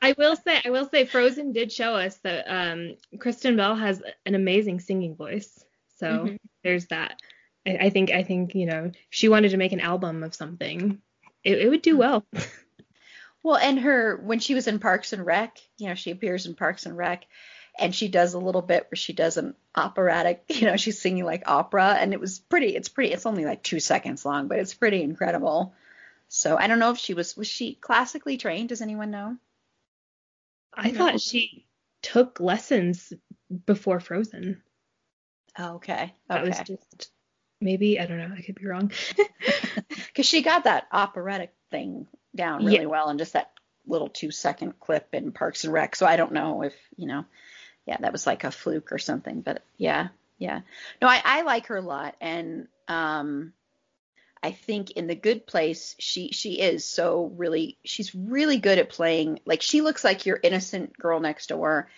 [0.01, 4.03] I will say, I will say, Frozen did show us that um, Kristen Bell has
[4.25, 5.63] an amazing singing voice.
[5.97, 6.35] So mm-hmm.
[6.63, 7.19] there's that.
[7.65, 10.35] I, I, think, I think, you know, if she wanted to make an album of
[10.35, 11.01] something,
[11.43, 12.23] it, it would do well.
[13.43, 16.53] well, and her when she was in Parks and Rec, you know, she appears in
[16.53, 17.25] Parks and Rec,
[17.77, 21.25] and she does a little bit where she does an operatic, you know, she's singing
[21.25, 22.75] like opera, and it was pretty.
[22.75, 23.13] It's pretty.
[23.13, 25.73] It's only like two seconds long, but it's pretty incredible.
[26.27, 28.69] So I don't know if she was was she classically trained.
[28.69, 29.37] Does anyone know?
[30.73, 31.65] I thought she
[32.01, 33.13] took lessons
[33.65, 34.61] before Frozen.
[35.57, 36.13] Oh, okay.
[36.27, 36.49] That okay.
[36.49, 37.11] was just
[37.61, 38.35] maybe I don't know.
[38.35, 38.91] I could be wrong.
[40.07, 42.85] Because she got that operatic thing down really yeah.
[42.85, 43.51] well in just that
[43.85, 45.93] little two second clip in Parks and Rec.
[45.97, 47.25] So I don't know if you know,
[47.85, 49.41] yeah, that was like a fluke or something.
[49.41, 50.61] But yeah, yeah.
[51.01, 53.53] No, I, I like her a lot, and um,
[54.45, 58.91] I think in the good place she she is so really she's really good at
[58.91, 61.89] playing like she looks like your innocent girl next door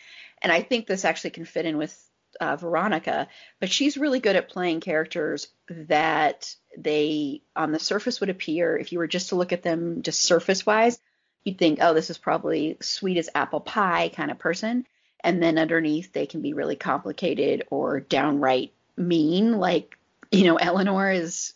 [0.42, 1.94] and I think this actually can fit in with
[2.40, 3.28] uh, Veronica
[3.60, 8.94] but she's really good at playing characters that they on the surface would appear if
[8.94, 11.02] you were just to look at them just surface wise
[11.44, 14.88] you'd think oh this is probably sweet as apple pie kind of person
[15.28, 19.98] and then underneath they can be really complicated or downright mean like
[20.32, 21.54] you know Eleanor is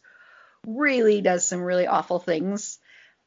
[0.67, 2.79] really does some really awful things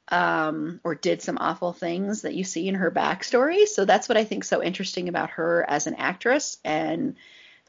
[0.09, 3.67] um, or did some awful things that you see in her backstory.
[3.67, 7.17] So that's what I think so interesting about her as an actress, and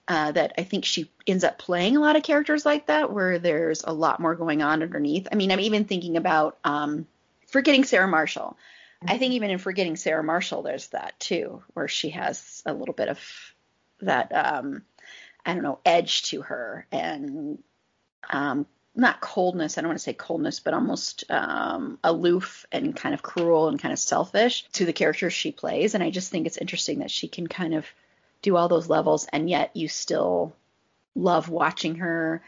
[0.10, 3.40] uh, that I think she ends up playing a lot of characters like that, where
[3.40, 5.30] there's a lot more going on underneath.
[5.32, 7.08] I mean, I'm even thinking about um,
[7.48, 8.58] Forgetting Sarah Marshall.
[9.08, 12.94] I think even in Forgetting Sarah Marshall, there's that too, where she has a little
[12.94, 13.20] bit of
[14.02, 14.84] that, um,
[15.46, 17.62] I don't know, edge to her and
[18.30, 18.66] um,
[18.96, 23.22] not coldness, I don't want to say coldness, but almost um, aloof and kind of
[23.22, 25.96] cruel and kind of selfish to the characters she plays.
[25.96, 27.86] And I just think it's interesting that she can kind of
[28.42, 30.56] do all those levels and yet you still
[31.16, 32.42] love watching her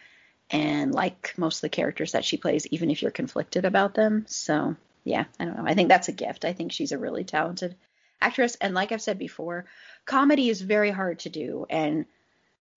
[0.50, 4.26] and like most of the characters that she plays, even if you're conflicted about them.
[4.28, 4.76] So
[5.08, 5.64] yeah, I don't know.
[5.66, 6.46] I think that's a gift.
[6.46, 7.76] I think she's a really talented
[8.22, 8.56] actress.
[8.60, 9.66] And like I've said before,
[10.06, 11.66] comedy is very hard to do.
[11.70, 12.06] And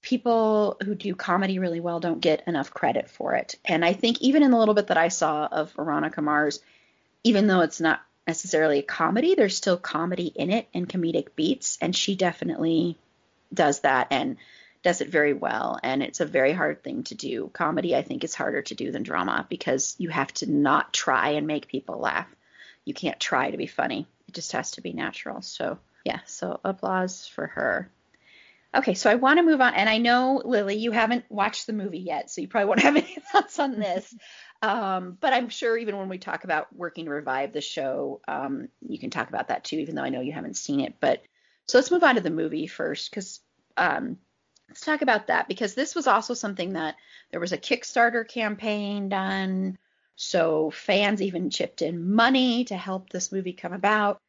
[0.03, 3.57] people who do comedy really well don't get enough credit for it.
[3.65, 6.61] And I think even in the little bit that I saw of Veronica Mars,
[7.25, 11.79] even though it's not necessarily a comedy, there's still comedy in it and comedic beats.
[11.81, 12.97] And she definitely
[13.53, 14.37] does that and
[14.83, 15.79] does it very well.
[15.83, 17.51] And it's a very hard thing to do.
[17.53, 21.31] Comedy, I think, is harder to do than drama because you have to not try
[21.31, 22.29] and make people laugh.
[22.85, 25.43] You can't try to be funny, it just has to be natural.
[25.43, 27.91] So, yeah, so applause for her.
[28.73, 31.73] Okay, so I want to move on, and I know Lily, you haven't watched the
[31.73, 34.15] movie yet, so you probably won't have any thoughts on this.
[34.63, 38.69] Um, but I'm sure even when we talk about working to revive the show, um,
[38.87, 40.95] you can talk about that too, even though I know you haven't seen it.
[41.01, 41.23] But
[41.67, 43.41] so let's move on to the movie first, because
[43.77, 44.19] um,
[44.71, 46.95] let's talk about that because this was also something that
[47.33, 49.77] there was a Kickstarter campaign done,
[50.15, 54.21] so fans even chipped in money to help this movie come about.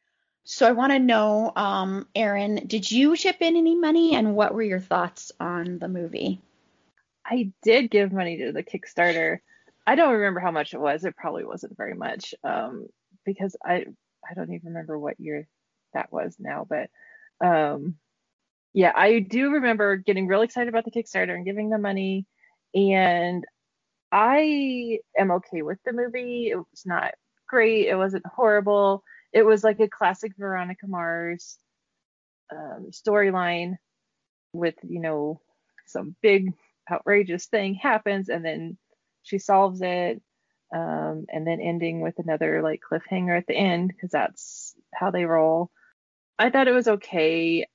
[0.44, 4.56] So I want to know, um, Erin, did you chip in any money, and what
[4.56, 6.42] were your thoughts on the movie?
[7.24, 9.42] I did give money to the Kickstarter.
[9.86, 11.06] I don't remember how much it was.
[11.06, 12.88] It probably wasn't very much, um,
[13.26, 13.86] because I
[14.28, 15.48] I don't even remember what year
[15.94, 16.66] that was now.
[16.68, 16.90] But
[17.46, 17.96] um,
[18.74, 22.26] yeah, I do remember getting really excited about the Kickstarter and giving them money,
[22.74, 23.46] and
[24.12, 26.50] I am okay with the movie.
[26.50, 27.14] It was not
[27.48, 27.88] great.
[27.88, 29.04] It wasn't horrible
[29.34, 31.58] it was like a classic Veronica Mars
[32.52, 33.78] um, storyline
[34.54, 35.40] with you know
[35.88, 36.52] some big
[36.92, 38.78] outrageous thing happens and then
[39.24, 40.22] she solves it
[40.74, 45.26] um, and then ending with another like cliffhanger at the end because that's how they
[45.26, 45.70] roll.
[46.40, 47.68] I thought it was okay.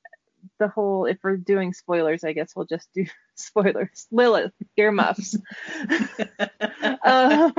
[0.59, 4.07] The whole if we're doing spoilers, I guess we'll just do spoilers.
[4.13, 5.37] Lillith, earmuffs.
[7.05, 7.53] um,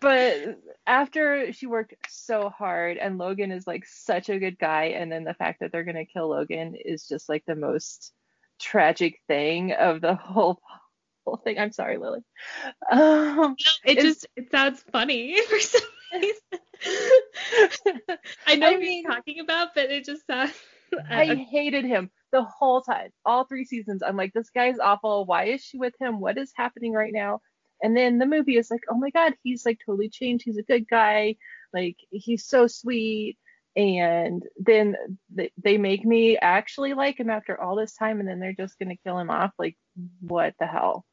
[0.00, 5.12] but after she worked so hard and Logan is like such a good guy and
[5.12, 8.12] then the fact that they're going to kill Logan is just like the most
[8.58, 10.60] tragic thing of the whole
[11.28, 11.58] whole thing.
[11.58, 12.20] I'm sorry, Lily.
[12.90, 15.80] Um, it just it sounds funny for some
[16.14, 16.40] reason.
[18.46, 20.52] I know I what mean, you're talking about, but it just sounds.
[21.10, 24.02] I hated him the whole time, all three seasons.
[24.02, 25.24] I'm like, this guy's awful.
[25.24, 26.20] Why is she with him?
[26.20, 27.40] What is happening right now?
[27.82, 30.44] And then the movie is like, oh my god, he's like totally changed.
[30.44, 31.36] He's a good guy.
[31.72, 33.38] Like he's so sweet.
[33.76, 34.96] And then
[35.62, 38.96] they make me actually like him after all this time, and then they're just gonna
[38.96, 39.52] kill him off.
[39.58, 39.76] Like
[40.20, 41.04] what the hell?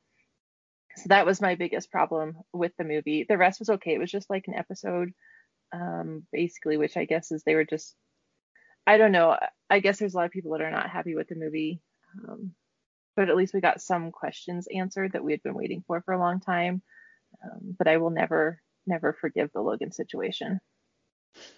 [0.97, 3.25] So that was my biggest problem with the movie.
[3.27, 3.93] The rest was okay.
[3.93, 5.11] It was just like an episode,
[5.73, 7.95] um, basically, which I guess is they were just
[8.87, 9.37] I don't know.
[9.69, 11.81] I guess there's a lot of people that are not happy with the movie.
[12.27, 12.51] Um,
[13.15, 16.13] but at least we got some questions answered that we had been waiting for for
[16.13, 16.81] a long time.
[17.43, 20.59] Um, but I will never, never forgive the Logan situation.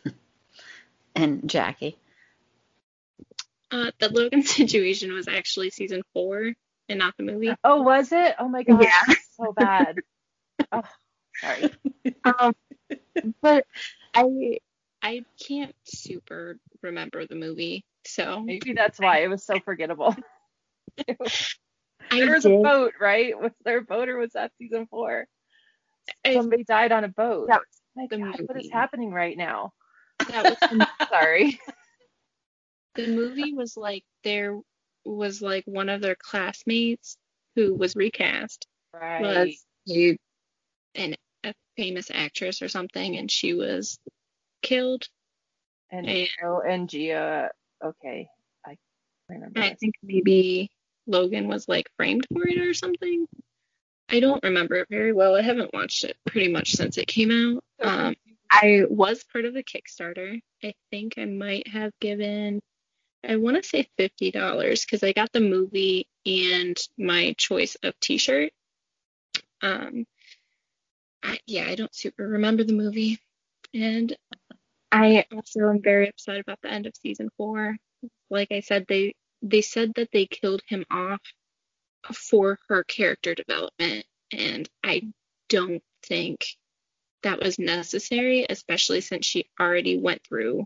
[1.15, 1.95] and Jacki.
[3.71, 6.53] Uh, the Logan situation was actually season four
[6.89, 7.53] and not the movie.
[7.63, 8.35] Oh, was it?
[8.39, 9.15] Oh my god, yeah.
[9.35, 9.97] so bad.
[10.71, 10.83] oh,
[11.41, 11.71] sorry.
[12.23, 12.53] Um,
[13.41, 13.65] but
[14.13, 14.59] I
[15.07, 20.13] I can't super remember the movie, so maybe that's why it was so forgettable.
[21.07, 21.15] there
[22.29, 22.51] was did.
[22.51, 23.39] a boat, right?
[23.39, 25.25] Was there a boat or was that season four?
[26.29, 27.47] Somebody died on a boat.
[27.47, 28.43] That was my God, movie.
[28.47, 29.71] what is happening right now?
[30.27, 31.57] That was the, sorry.
[32.95, 34.59] The movie was like there
[35.05, 37.15] was like one of their classmates
[37.55, 38.67] who was recast.
[38.93, 39.21] Right.
[39.21, 40.17] Was a,
[40.95, 43.99] an, a famous actress or something, and she was
[44.67, 45.07] killed.
[45.89, 47.49] And, and oh, and Gia,
[47.83, 48.27] okay,
[48.65, 48.77] I
[49.29, 49.59] remember.
[49.59, 50.69] I think maybe
[51.05, 53.27] Logan was like framed for it or something.
[54.09, 55.35] I don't remember it very well.
[55.35, 57.63] I haven't watched it pretty much since it came out.
[57.81, 58.15] Um,
[58.49, 60.41] I was part of the Kickstarter.
[60.63, 62.61] I think I might have given,
[63.27, 67.99] I want to say fifty dollars because I got the movie and my choice of
[67.99, 68.51] T-shirt.
[69.61, 70.05] Um,
[71.23, 73.19] I, yeah, I don't super remember the movie,
[73.73, 74.15] and
[74.91, 77.77] I also am very upset about the end of season four.
[78.29, 81.21] Like I said, they they said that they killed him off
[82.13, 85.03] for her character development, and I
[85.49, 86.45] don't think
[87.23, 90.65] that was necessary, especially since she already went through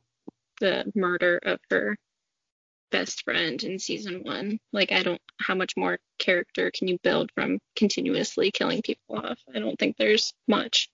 [0.59, 1.97] the murder of her
[2.91, 4.59] best friend in season one.
[4.71, 9.39] Like, I don't, how much more character can you build from continuously killing people off?
[9.53, 10.89] I don't think there's much.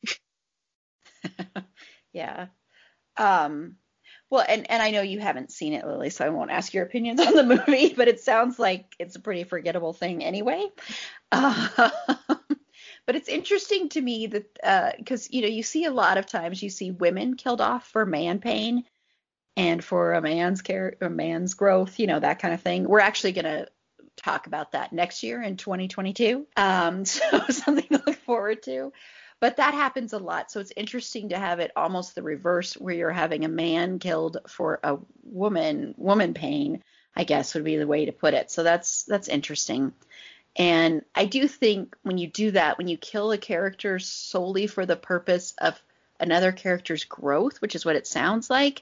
[2.13, 2.47] yeah.
[3.17, 3.75] Um,
[4.29, 6.85] well, and and I know you haven't seen it, Lily, so I won't ask your
[6.85, 10.67] opinions on the movie, but it sounds like it's a pretty forgettable thing anyway.
[11.31, 11.89] Uh,
[13.05, 16.25] but it's interesting to me that because uh, you know you see a lot of
[16.25, 18.83] times you see women killed off for man pain
[19.55, 22.83] and for a man's care, a man's growth, you know that kind of thing.
[22.83, 23.67] We're actually gonna
[24.17, 26.45] talk about that next year in 2022.
[26.57, 28.91] Um, so something to look forward to.
[29.39, 30.49] But that happens a lot.
[30.49, 34.37] So it's interesting to have it almost the reverse where you're having a man killed
[34.47, 36.83] for a woman, woman pain,
[37.15, 38.49] I guess would be the way to put it.
[38.49, 39.93] So that's that's interesting.
[40.55, 44.87] And I do think when you do that, when you kill a character solely for
[44.87, 45.79] the purpose of
[46.19, 48.81] another character's growth, which is what it sounds like,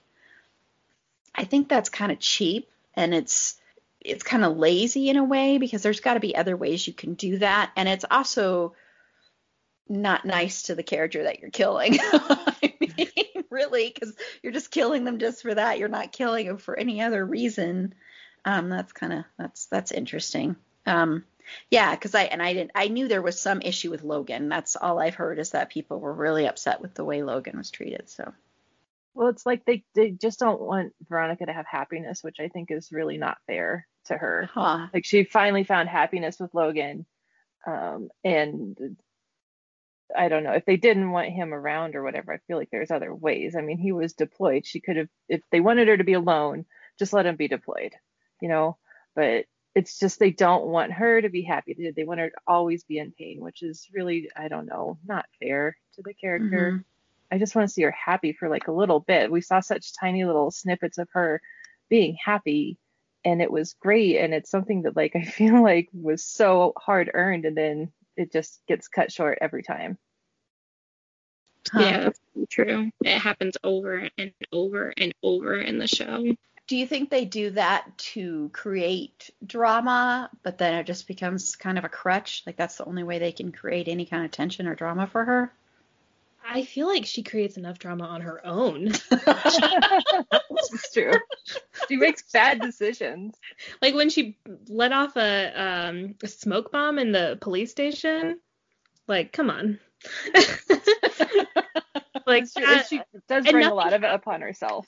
[1.36, 3.60] I think that's kind of cheap and it's
[3.99, 6.93] it's kind of lazy in a way because there's got to be other ways you
[6.93, 8.74] can do that and it's also
[9.88, 11.97] not nice to the character that you're killing.
[12.01, 15.79] I mean, really, because you're just killing them just for that.
[15.79, 17.93] You're not killing them for any other reason.
[18.43, 20.55] Um, that's kind of that's that's interesting.
[20.86, 21.23] Um,
[21.69, 24.49] yeah, because I and I didn't I knew there was some issue with Logan.
[24.49, 27.71] That's all I've heard is that people were really upset with the way Logan was
[27.71, 28.09] treated.
[28.09, 28.33] So.
[29.13, 32.69] Well, it's like they they just don't want Veronica to have happiness, which I think
[32.69, 34.49] is really not fair to her.
[34.53, 34.88] Huh.
[34.93, 37.05] Like she finally found happiness with Logan,
[37.65, 38.97] um, and
[40.16, 42.34] I don't know if they didn't want him around or whatever.
[42.34, 43.56] I feel like there's other ways.
[43.56, 44.66] I mean, he was deployed.
[44.66, 46.66] She could have, if they wanted her to be alone,
[46.99, 47.93] just let him be deployed,
[48.41, 48.78] you know.
[49.16, 51.91] But it's just they don't want her to be happy.
[51.95, 55.26] They want her to always be in pain, which is really, I don't know, not
[55.39, 56.72] fair to the character.
[56.72, 57.36] Mm-hmm.
[57.36, 59.32] I just want to see her happy for like a little bit.
[59.32, 61.41] We saw such tiny little snippets of her
[61.89, 62.78] being happy
[63.26, 67.12] and it was great and it's something that like I feel like was so hard
[67.14, 69.97] earned and then it just gets cut short every time.
[71.72, 71.82] Huh.
[71.82, 72.91] Yeah, that's true.
[73.03, 76.36] It happens over and over and over in the show.
[76.68, 81.78] Do you think they do that to create drama, but then it just becomes kind
[81.78, 82.43] of a crutch?
[82.45, 85.24] Like that's the only way they can create any kind of tension or drama for
[85.24, 85.53] her?
[86.47, 88.91] I feel like she creates enough drama on her own.
[90.67, 91.11] It's true.
[91.87, 93.35] She makes bad decisions.
[93.81, 94.37] Like when she
[94.67, 98.39] let off a, um, a smoke bomb in the police station.
[99.07, 99.79] Like, come on.
[102.25, 104.87] like that, she does bring a lot of it upon herself.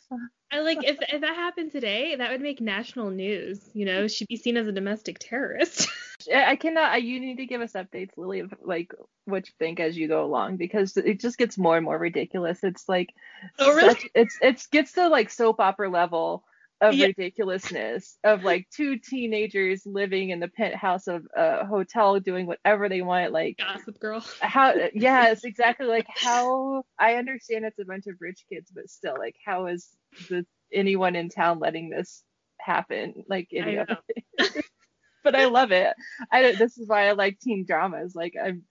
[0.52, 3.70] I like if if that happened today, that would make national news.
[3.74, 5.88] You know, she'd be seen as a domestic terrorist.
[6.34, 6.92] I cannot.
[6.92, 8.92] I, you need to give us updates, Lily, of like
[9.26, 12.64] what you think as you go along because it just gets more and more ridiculous.
[12.64, 13.14] It's like,
[13.60, 13.94] Oh, really?
[13.94, 16.44] such, it's it's gets to like soap opera level
[16.82, 17.08] of Yeah.
[17.08, 23.02] ridiculousness of like two teenagers living in the penthouse of a hotel doing whatever they
[23.02, 23.32] want.
[23.32, 24.24] Like Gossip Girl.
[24.40, 24.74] how?
[24.94, 25.88] Yes, exactly.
[25.88, 26.84] Like how?
[27.00, 29.88] I understand it's a bunch of rich kids, but still, like how is
[30.30, 32.24] the anyone in town letting this
[32.60, 33.24] happen?
[33.28, 33.98] Like any I of know.
[34.10, 34.66] it.
[35.24, 35.94] but I love it.
[36.32, 38.16] I this is why I like teen dramas.
[38.16, 38.64] Like I'm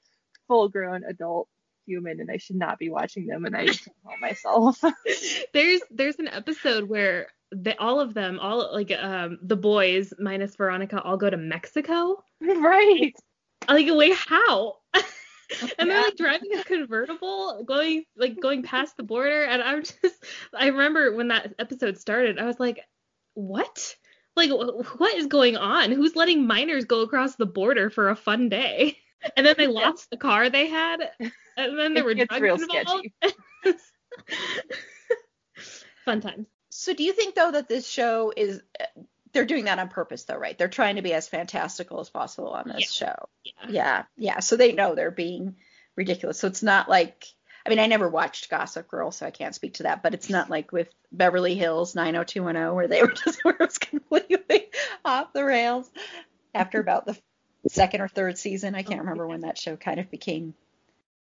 [0.48, 1.48] full grown adult
[1.86, 4.80] human and I should not be watching them and I can't help myself.
[5.52, 10.56] there's there's an episode where they, all of them, all like um the boys minus
[10.56, 12.22] Veronica, all go to Mexico.
[12.40, 13.14] right.
[13.68, 14.74] Like wait, how?
[15.78, 20.24] and they're like driving a convertible, going like going past the border, and I'm just
[20.54, 22.80] I remember when that episode started, I was like,
[23.34, 23.94] what?
[24.36, 25.90] Like what is going on?
[25.92, 28.98] Who's letting minors go across the border for a fun day?
[29.36, 31.10] And then they lost the car they had,
[31.56, 33.08] and then there were It gets drugs real involved.
[33.64, 33.78] sketchy.
[36.04, 36.46] Fun times.
[36.70, 38.84] So do you think though that this show is eh,
[39.32, 40.56] they're doing that on purpose though, right?
[40.56, 43.14] They're trying to be as fantastical as possible on this show.
[43.42, 43.70] Yeah.
[43.70, 44.02] Yeah.
[44.16, 44.40] Yeah.
[44.40, 45.56] So they know they're being
[45.96, 46.38] ridiculous.
[46.38, 47.24] So it's not like
[47.66, 50.30] I mean, I never watched Gossip Girl, so I can't speak to that, but it's
[50.30, 54.68] not like with Beverly Hills 90210 where they were just where it was completely
[55.04, 55.90] off the rails
[56.54, 57.18] after about the
[57.68, 58.76] second or third season.
[58.76, 60.54] I can't remember when that show kind of became,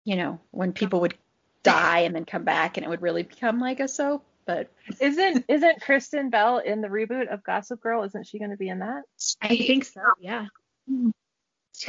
[0.04, 1.16] you know, when people would
[1.64, 4.26] die and then come back and it would really become like a soap.
[4.46, 4.72] But
[5.02, 8.04] Isn't isn't Kristen Bell in the reboot of Gossip Girl?
[8.04, 9.04] Isn't she going to be in that?
[9.42, 10.02] I think so.
[10.22, 10.48] Yeah.
[10.90, 11.12] oh,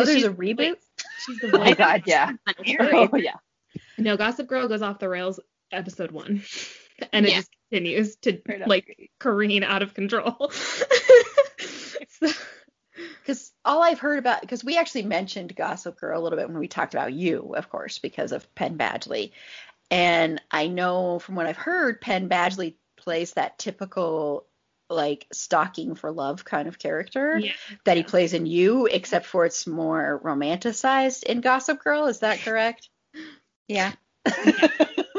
[0.05, 0.77] there's a reboot.
[1.25, 1.75] She's the Oh my.
[1.75, 2.33] God, yeah.
[2.81, 3.35] Oh yeah.
[3.99, 5.41] No, Gossip Girl goes off the rails
[5.73, 6.43] episode one,
[7.13, 7.37] and it Yeah.
[7.39, 10.51] just continues to like the- careen out of control.
[12.21, 12.29] So-
[13.21, 16.59] Because all I've heard about, because we actually mentioned Gossip Girl a little bit when
[16.59, 19.33] we talked about you, of course, because of Penn Badgley.
[19.91, 24.47] And I know from what I've heard, Penn Badgley plays that typical,
[24.91, 27.53] like, stalking for love kind of character yeah,
[27.85, 32.07] that he plays in you, except for it's more romanticized in Gossip Girl.
[32.07, 32.89] Is that correct?
[33.69, 33.93] Yeah.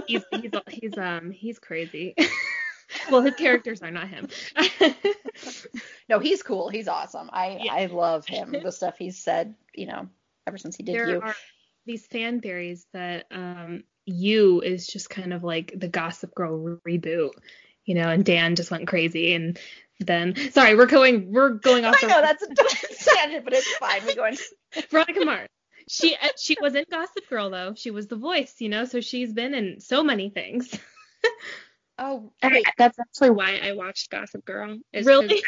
[0.07, 2.15] he's he's he's um he's crazy.
[3.11, 4.27] well, his characters are not him.
[6.09, 6.69] no, he's cool.
[6.69, 7.29] He's awesome.
[7.31, 7.73] I, Yeah.
[7.73, 8.51] I love him.
[8.63, 10.09] The stuff he's said, you know,
[10.47, 11.21] ever since he did there you.
[11.21, 11.35] are
[11.85, 16.97] these fan theories that um you is just kind of like the Gossip Girl re-
[16.97, 17.31] reboot,
[17.85, 19.59] you know, and Dan just went crazy and
[19.99, 23.71] then sorry, we're going we're going off I the know that's a tangent, but it's
[23.75, 24.01] fine.
[24.05, 24.37] We're going.
[24.89, 25.49] Veronica Mars.
[25.91, 27.73] She uh, she was in Gossip Girl though.
[27.75, 30.77] She was the voice, you know, so she's been in so many things.
[32.01, 34.77] Oh, I- that's actually why I watched Gossip Girl.
[34.93, 35.43] Really?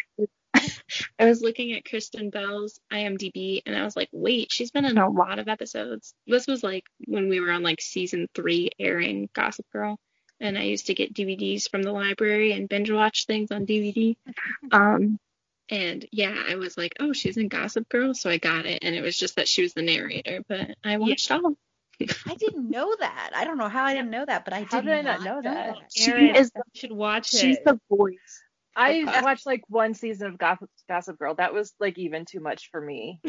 [0.53, 4.97] I was looking at Kristen Bell's IMDb and I was like, wait, she's been in
[4.97, 6.13] a lot of episodes.
[6.27, 9.97] This was like when we were on like season three airing Gossip Girl.
[10.41, 14.17] And I used to get DVDs from the library and binge watch things on DVD.
[14.73, 15.17] Um,
[15.71, 18.13] and yeah, I was like, oh, she's in Gossip Girl.
[18.13, 18.79] So I got it.
[18.83, 21.55] And it was just that she was the narrator, but I watched all.
[22.27, 23.31] I didn't know that.
[23.33, 25.23] I don't know how I didn't know that, but I How did, did I not
[25.23, 25.77] know that?
[25.95, 27.37] She Erin, is you should watch it.
[27.37, 28.43] She's the voice.
[28.75, 29.21] I Okay.
[29.21, 31.35] watched like one season of Gossip, Gossip Girl.
[31.35, 33.21] That was like even too much for me.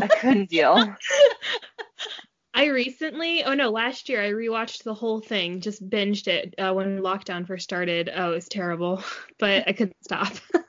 [0.00, 0.94] I couldn't deal.
[2.54, 6.72] I recently, oh no, last year I rewatched the whole thing, just binged it uh,
[6.72, 8.10] when lockdown first started.
[8.14, 9.02] Oh, it was terrible,
[9.38, 10.32] but I couldn't stop.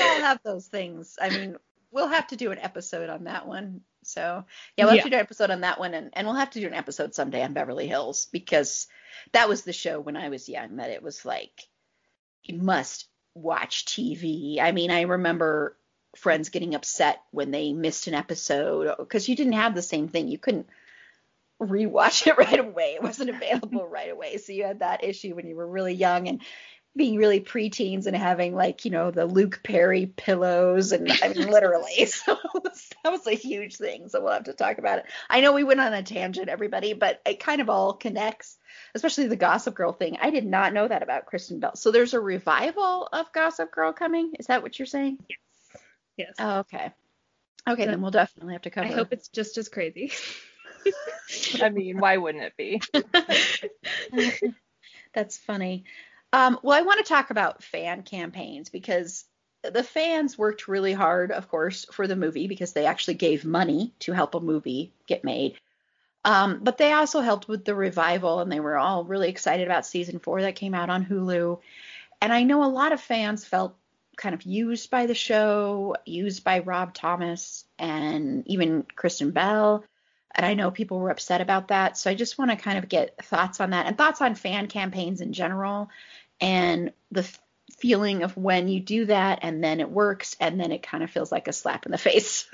[0.00, 1.16] We all have those things.
[1.20, 1.56] I mean,
[1.90, 3.80] we'll have to do an episode on that one.
[4.02, 4.44] So
[4.76, 5.02] yeah, we'll have Yeah.
[5.04, 7.14] to do an episode on that one, and, and we'll have to do an episode
[7.14, 8.86] someday on Beverly Hills because
[9.32, 11.68] that was the show when I was young that it was like
[12.42, 14.58] you must watch TV.
[14.60, 15.76] I mean, I remember
[16.16, 20.28] friends getting upset when they missed an episode because you didn't have the same thing.
[20.28, 20.66] You couldn't
[21.60, 22.94] rewatch it right away.
[22.94, 24.38] It wasn't available right away.
[24.38, 26.40] So you had that issue when you were really young and
[26.96, 31.48] being really preteens and having like, you know, the Luke Perry pillows and I mean
[31.50, 32.06] literally.
[32.10, 32.36] So
[33.04, 34.08] that was a huge thing.
[34.08, 35.06] So we'll have to talk about it.
[35.28, 38.58] I know we went on a tangent, everybody, but it kind of all connects,
[38.94, 40.18] especially the Gossip Girl thing.
[40.20, 41.76] I did not know that about Kristen Bell.
[41.76, 44.32] So there's a revival of Gossip Girl coming.
[44.38, 45.18] Is that what you're saying?
[46.16, 46.34] yes.
[46.38, 46.92] Oh, okay.
[47.68, 50.12] Okay, then we'll definitely have to cover I hope it's just as crazy.
[51.62, 52.82] I mean, why wouldn't it be?
[55.14, 55.84] That's funny.
[56.32, 59.24] Um, well, I want to talk about fan campaigns because
[59.62, 63.92] the fans worked really hard, of course, for the movie because they actually gave money
[64.00, 65.58] to help a movie get made.
[66.24, 69.86] Um, but they also helped with the revival, and they were all really excited about
[69.86, 71.58] season four that came out on Hulu.
[72.20, 73.76] And I know a lot of fans felt
[74.16, 79.84] kind of used by the show, used by Rob Thomas and even Kristen Bell.
[80.34, 81.98] And I know people were upset about that.
[81.98, 84.68] So I just want to kind of get thoughts on that and thoughts on fan
[84.68, 85.90] campaigns in general
[86.40, 87.28] and the
[87.78, 91.10] feeling of when you do that and then it works and then it kind of
[91.10, 92.48] feels like a slap in the face,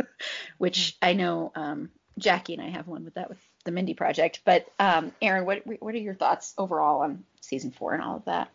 [0.58, 4.40] which I know um, Jacki and I have one with that with the Mindy Project.
[4.44, 8.24] But um, Erin, what what are your thoughts overall on season four and all of
[8.24, 8.48] that?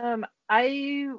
[0.00, 1.10] Um, I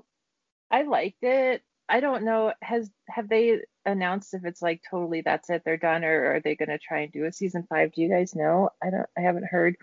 [0.72, 1.64] I liked it.
[1.90, 2.54] I don't know.
[2.62, 6.56] Has have they announced if it's like totally that's it, they're done, or are they
[6.56, 7.94] gonna try and do a season five?
[7.94, 8.70] Do you guys know?
[8.84, 9.08] I don't.
[9.18, 9.78] I haven't heard.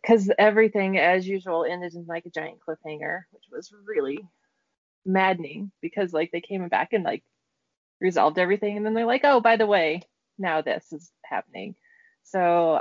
[0.00, 4.26] Because everything, as usual, ended in like a giant cliffhanger, which was really
[5.04, 5.72] maddening.
[5.80, 7.24] Because like they came back and like
[8.00, 10.02] resolved everything, and then they're like, oh, by the way,
[10.38, 11.74] now this is happening.
[12.22, 12.80] So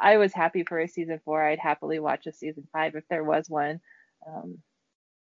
[0.00, 1.42] I was happy for a season four.
[1.42, 3.80] I'd happily watch a season five if there was one.
[4.26, 4.58] Um,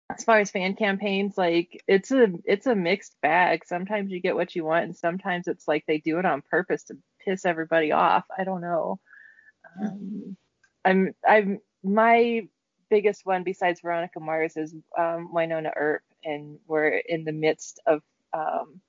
[0.10, 3.66] as far as fan campaigns, like it's a it's a mixed bag.
[3.66, 6.84] Sometimes you get what you want, and sometimes it's like they do it on purpose
[6.86, 8.26] to piss everybody off.
[8.38, 9.00] I don't know.
[9.82, 10.38] Um,
[10.84, 12.48] I'm I'm my
[12.90, 18.02] biggest one besides Veronica Mars is um, Wynonna Earp, and we're in the midst of
[18.32, 18.82] um,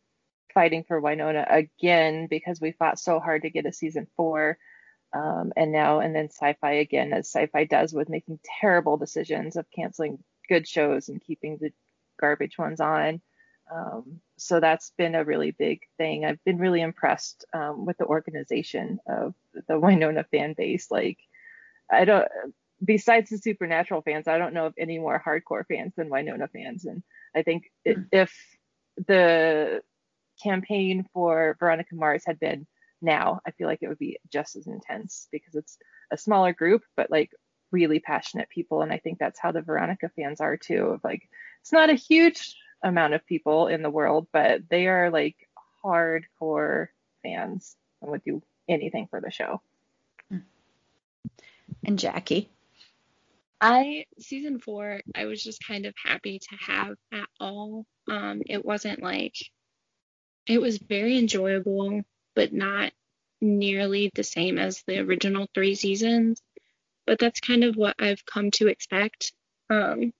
[0.53, 4.59] fighting for Wynonna again because we fought so hard to get a season four.
[5.15, 9.65] Um, and now and then Syfy again, as Syfy does with making terrible decisions of
[9.75, 10.19] canceling
[10.49, 11.73] good shows and keeping the
[12.21, 13.21] garbage ones on.
[13.75, 16.25] Um, so that's been a really big thing.
[16.25, 20.91] I've been really impressed um, with the organization of the Wynonna fan base.
[20.91, 21.19] Like,
[21.91, 22.29] I don't,
[22.85, 26.85] besides the Supernatural fans, I don't know of any more hardcore fans than Wynonna fans.
[26.85, 27.03] And
[27.35, 28.07] I think it, mm.
[28.13, 28.33] if
[29.07, 29.83] the
[30.43, 32.67] campaign for Veronica Mars had been
[33.03, 35.79] now, I feel like it would be just as intense because it's
[36.11, 37.31] a smaller group, but like
[37.73, 41.29] really passionate people and i think that's how the veronica fans are too of like
[41.61, 45.37] it's not a huge amount of people in the world but they are like
[45.85, 46.89] hardcore
[47.23, 49.61] fans and would do anything for the show.
[51.85, 52.49] And Jacki?
[53.61, 57.87] I season four i was just kind of happy to have at all.
[58.11, 59.35] Um it wasn't like
[60.47, 62.03] it was very enjoyable
[62.35, 62.93] but not
[63.41, 66.41] nearly the same as the original three seasons
[67.07, 69.33] but that's kind of what I've come to expect
[69.71, 70.13] um,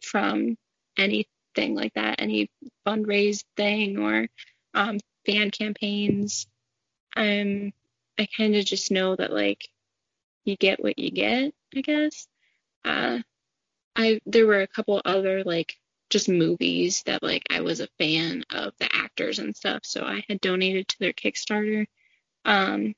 [0.00, 0.56] from
[0.98, 2.50] anything like that, any
[2.86, 4.26] fundraise thing or
[4.74, 6.46] um, fan campaigns.
[7.16, 7.72] Um,
[8.18, 9.68] I kind of just know that like
[10.44, 12.26] you get what you get, I guess.
[12.84, 13.18] Uh,
[13.94, 15.76] I there were a couple other like
[16.10, 20.24] just movies that like I was a fan of the actors and stuff, so I
[20.28, 21.86] had donated to their Kickstarter.
[22.44, 22.94] Um,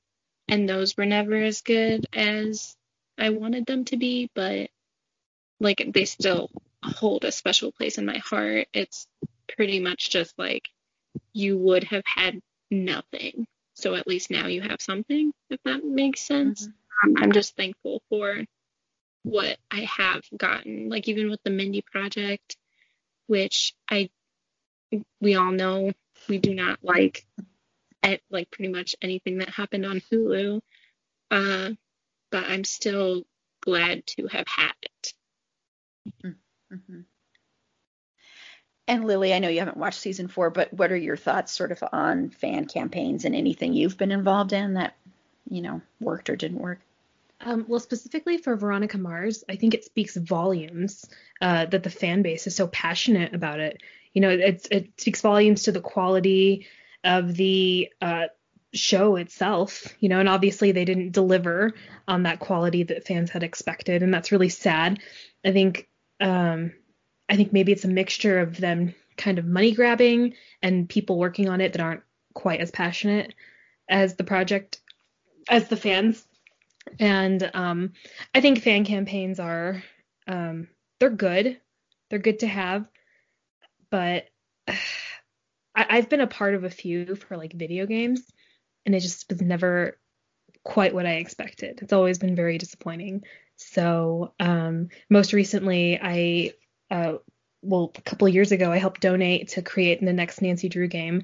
[0.48, 2.76] and those were never as good as
[3.18, 4.70] I wanted them to be, but
[5.60, 6.50] like they still
[6.82, 8.68] hold a special place in my heart.
[8.72, 9.06] It's
[9.48, 10.68] pretty much just like
[11.32, 12.40] you would have had
[12.70, 13.46] nothing.
[13.74, 16.66] So at least now you have something, if that makes sense.
[16.66, 17.22] Mm-hmm.
[17.22, 18.44] I'm just thankful for
[19.24, 22.56] what I have gotten, like even with the Mindy project,
[23.26, 24.10] which I
[25.20, 25.92] we all know
[26.28, 27.26] we do not like
[28.02, 30.60] at like pretty much anything that happened on Hulu.
[31.30, 31.70] Uh,
[32.34, 33.22] but I'm still
[33.60, 35.14] glad to have had it.
[36.26, 37.00] Mm-hmm.
[38.88, 41.70] And Lily, I know you haven't watched season four, but what are your thoughts sort
[41.70, 44.96] of on fan campaigns and anything you've been involved in that,
[45.48, 46.80] you know, worked or didn't work?
[47.40, 51.08] Um, well, specifically for Veronica Mars, I think it speaks volumes
[51.40, 53.80] uh, that the fan base is so passionate about it.
[54.12, 56.66] You know, it, it speaks volumes to the quality
[57.04, 58.24] of the uh,
[58.74, 61.72] show itself, you know, and obviously they didn't deliver
[62.06, 64.98] on that quality that fans had expected, and that's really sad.
[65.44, 65.88] I think
[66.20, 66.72] um,
[67.28, 71.48] I think maybe it's a mixture of them kind of money grabbing and people working
[71.48, 72.02] on it that aren't
[72.34, 73.34] quite as passionate
[73.88, 74.80] as the project
[75.48, 76.26] as the fans.
[76.98, 77.92] And um,
[78.34, 79.82] I think fan campaigns are
[80.26, 80.68] um,
[81.00, 81.60] they're good.
[82.10, 82.86] They're good to have,
[83.90, 84.28] but
[84.68, 84.74] I,
[85.74, 88.22] I've been a part of a few for like video games
[88.86, 89.98] and it just was never
[90.64, 91.80] quite what I expected.
[91.82, 93.24] It's always been very disappointing.
[93.56, 96.52] So um, most recently, I
[96.90, 97.18] uh,
[97.62, 100.88] well a couple of years ago, I helped donate to create the next Nancy Drew
[100.88, 101.22] game,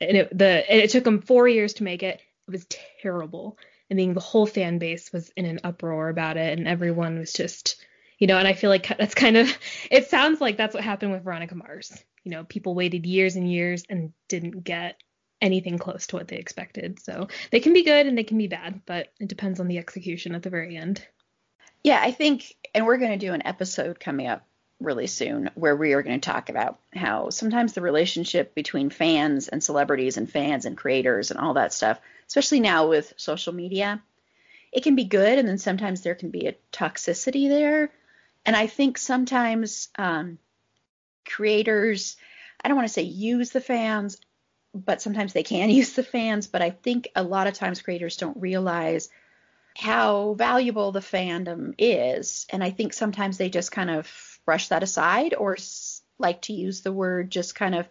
[0.00, 2.20] and it, the it took them four years to make it.
[2.46, 2.66] It was
[3.02, 3.58] terrible.
[3.90, 7.32] I mean, the whole fan base was in an uproar about it, and everyone was
[7.32, 7.76] just,
[8.18, 9.50] you know, and I feel like that's kind of,
[9.90, 11.92] it sounds like that's what happened with Veronica Mars.
[12.24, 15.00] You know, people waited years and years and didn't get
[15.40, 17.00] anything close to what they expected.
[17.00, 19.78] So they can be good and they can be bad, but it depends on the
[19.78, 21.06] execution at the very end.
[21.84, 24.44] Yeah, I think, and we're going to do an episode coming up
[24.80, 29.48] really soon where we are going to talk about how sometimes the relationship between fans
[29.48, 34.02] and celebrities and fans and creators and all that stuff, especially now with social media,
[34.72, 37.90] it can be good and then sometimes there can be a toxicity there.
[38.44, 40.38] And I think sometimes um,
[41.26, 42.16] creators,
[42.62, 44.18] I don't want to say use the fans,
[44.74, 46.46] but sometimes they can use the fans.
[46.46, 49.08] But I think a lot of times creators don't realize
[49.76, 52.46] how valuable the fandom is.
[52.50, 55.56] And I think sometimes they just kind of brush that aside or
[56.18, 57.88] like to use the word just kind of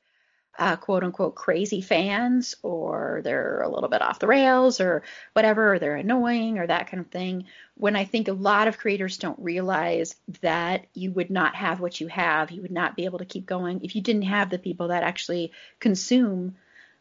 [0.60, 5.04] uh, quote unquote crazy fans or they're a little bit off the rails or
[5.34, 7.46] whatever, or they're annoying or that kind of thing.
[7.76, 12.02] When I think a lot of creators don't realize that you would not have what
[12.02, 14.58] you have, you would not be able to keep going if you didn't have the
[14.58, 16.56] people that actually consume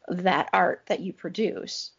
[0.09, 1.91] that art that you produce.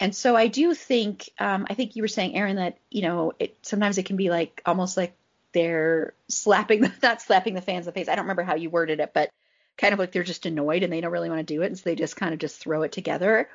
[0.00, 3.32] And so I do think, um, I think you were saying, Erin, that you know,
[3.38, 5.16] it sometimes it can be like almost like
[5.52, 8.08] they're slapping, not slapping the fans in the face.
[8.08, 9.30] I don't remember how you worded it, but
[9.76, 11.78] kind of like they're just annoyed and they don't really want to do it, and
[11.78, 13.48] so they just kind of just throw it together.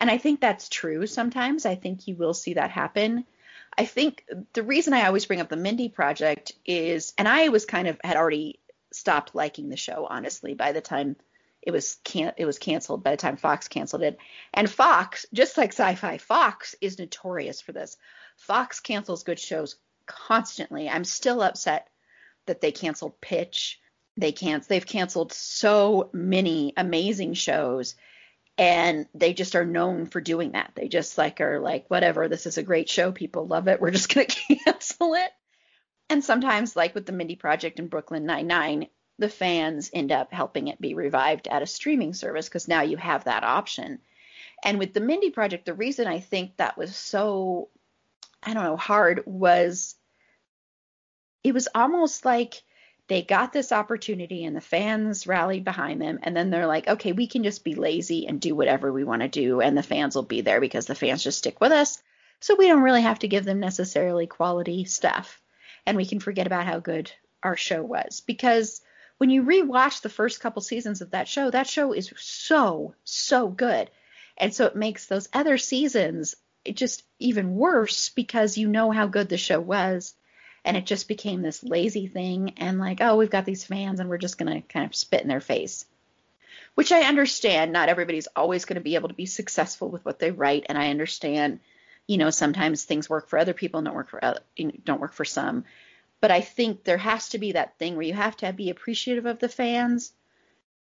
[0.00, 1.66] And I think that's true sometimes.
[1.66, 3.26] I think you will see that happen.
[3.76, 7.64] I think the reason I always bring up the Mindy project is, and I was
[7.64, 8.60] kind of had already
[8.92, 11.16] stopped liking the show honestly by the time
[11.68, 14.16] it was can it was canceled by the time Fox canceled it.
[14.54, 17.98] And Fox, just like Syfy, Fox is notorious for this.
[18.38, 20.88] Fox cancels good shows constantly.
[20.88, 21.86] I'm still upset
[22.46, 23.78] that they canceled Pitch.
[24.16, 27.96] They can't they've canceled so many amazing shows
[28.56, 30.72] and they just are known for doing that.
[30.74, 33.78] They just like are like whatever, this is a great show, people love it.
[33.78, 35.30] We're just going to cancel it.
[36.08, 38.86] And sometimes like with the Mindy Project and Brooklyn Nine-Nine,
[39.18, 42.96] the fans end up helping it be revived at a streaming service because now you
[42.96, 43.98] have that option.
[44.62, 47.68] And with the Mindy Project, the reason I think that was so,
[48.42, 49.94] I don't know, hard was
[51.44, 52.62] it was almost like
[53.08, 56.18] they got this opportunity and the fans rallied behind them.
[56.22, 59.22] And then they're like, okay, we can just be lazy and do whatever we want
[59.22, 59.60] to do.
[59.60, 62.02] And the fans will be there because the fans just stick with us.
[62.40, 65.40] So we don't really have to give them necessarily quality stuff.
[65.86, 67.10] And we can forget about how good
[67.42, 68.82] our show was because
[69.18, 73.48] when you rewatch the first couple seasons of that show, that show is so, so
[73.48, 73.90] good.
[74.36, 76.36] And so it makes those other seasons
[76.72, 80.14] just even worse because you know how good the show was.
[80.64, 84.08] And it just became this lazy thing and like, oh, we've got these fans and
[84.08, 85.84] we're just going to kind of spit in their face.
[86.74, 87.72] Which I understand.
[87.72, 90.66] Not everybody's always going to be able to be successful with what they write.
[90.68, 91.58] And I understand,
[92.06, 95.00] you know, sometimes things work for other people and don't work for uh, other, don't
[95.00, 95.64] work for some
[96.20, 99.26] but I think there has to be that thing where you have to be appreciative
[99.26, 100.12] of the fans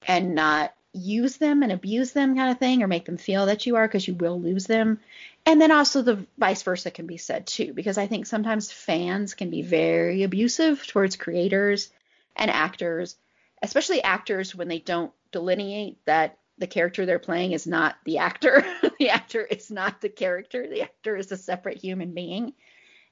[0.07, 3.67] and not use them and abuse them kind of thing or make them feel that
[3.67, 5.01] you are because you will lose them.
[5.45, 9.35] And then also the vice versa can be said too because I think sometimes fans
[9.35, 11.91] can be very abusive towards creators
[12.37, 13.17] and actors,
[13.61, 18.65] especially actors when they don't delineate that the character they're playing is not the actor.
[19.01, 20.69] the actor is not the character.
[20.69, 22.53] The actor is a separate human being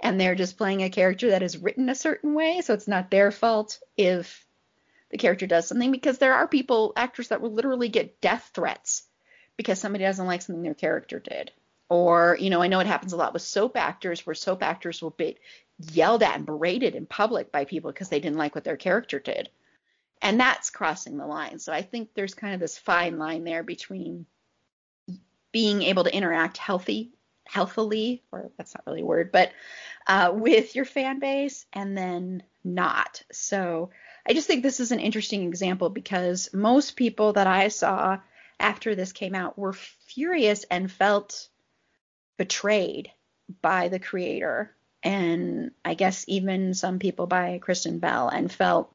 [0.03, 3.11] and they're just playing a character that is written a certain way, so it's not
[3.11, 4.45] their fault if
[5.11, 9.05] the character does something because there are people, actors that will literally get death threats
[9.57, 11.53] because somebody doesn't like something their character did.
[11.89, 15.01] Or, you know, I know it happens a lot with soap actors where soap actors
[15.01, 15.37] will be
[15.93, 19.19] yelled at and berated in public by people because they didn't like what their character
[19.19, 19.51] did.
[20.23, 21.59] And that's crossing the line.
[21.59, 24.27] So I think there's kind of this fine line there between
[25.53, 27.11] being able to interact healthy
[27.53, 29.53] healthily, or that's not really a word, but
[30.07, 33.23] uh, with your fan base and then not.
[33.31, 33.91] So
[34.27, 38.19] I just think this is an interesting example because most people that I saw
[38.59, 41.49] after this came out were furious and felt
[42.39, 43.11] betrayed
[43.61, 44.75] by the creator.
[45.03, 48.95] And I guess even some people by Kristen Bell and felt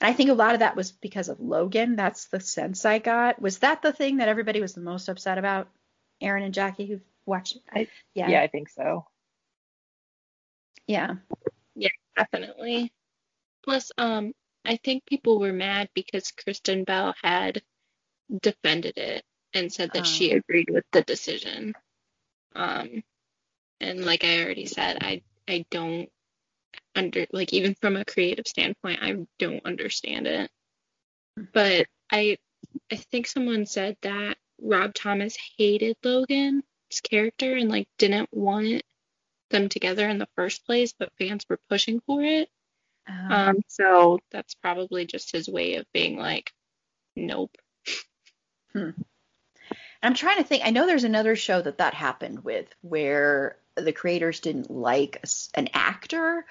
[0.00, 1.96] and I think a lot of that was because of Logan.
[1.96, 3.40] That's the sense I got.
[3.40, 5.68] Was that the thing that everybody was the most upset about?
[6.20, 8.28] Erin and Jacki, who've watch I, yeah.
[8.28, 9.06] Yeah, I think so.
[10.86, 11.16] Yeah.
[11.74, 12.92] Yeah, definitely.
[13.64, 14.32] Plus, um,
[14.64, 17.62] I think people were mad because Kristen Bell had
[18.42, 20.36] defended it and said that she oh.
[20.38, 21.74] agreed with the decision.
[22.54, 23.02] Um,
[23.80, 26.08] and like I already said, I I don't
[26.94, 30.50] under like even from a creative standpoint, I don't understand it.
[31.52, 32.38] But I
[32.90, 36.62] I think someone said that Rob Thomas hated Logan
[37.02, 38.82] character and like didn't want
[39.50, 42.48] them together in the first place, but fans were pushing for it.
[43.08, 46.52] Um, um, so that's probably just his way of being like,
[47.14, 47.56] nope.
[48.72, 48.90] Hmm.
[50.02, 50.64] I'm trying to think.
[50.64, 55.22] I know there's another show that that happened with where the creators didn't like
[55.54, 56.44] an actor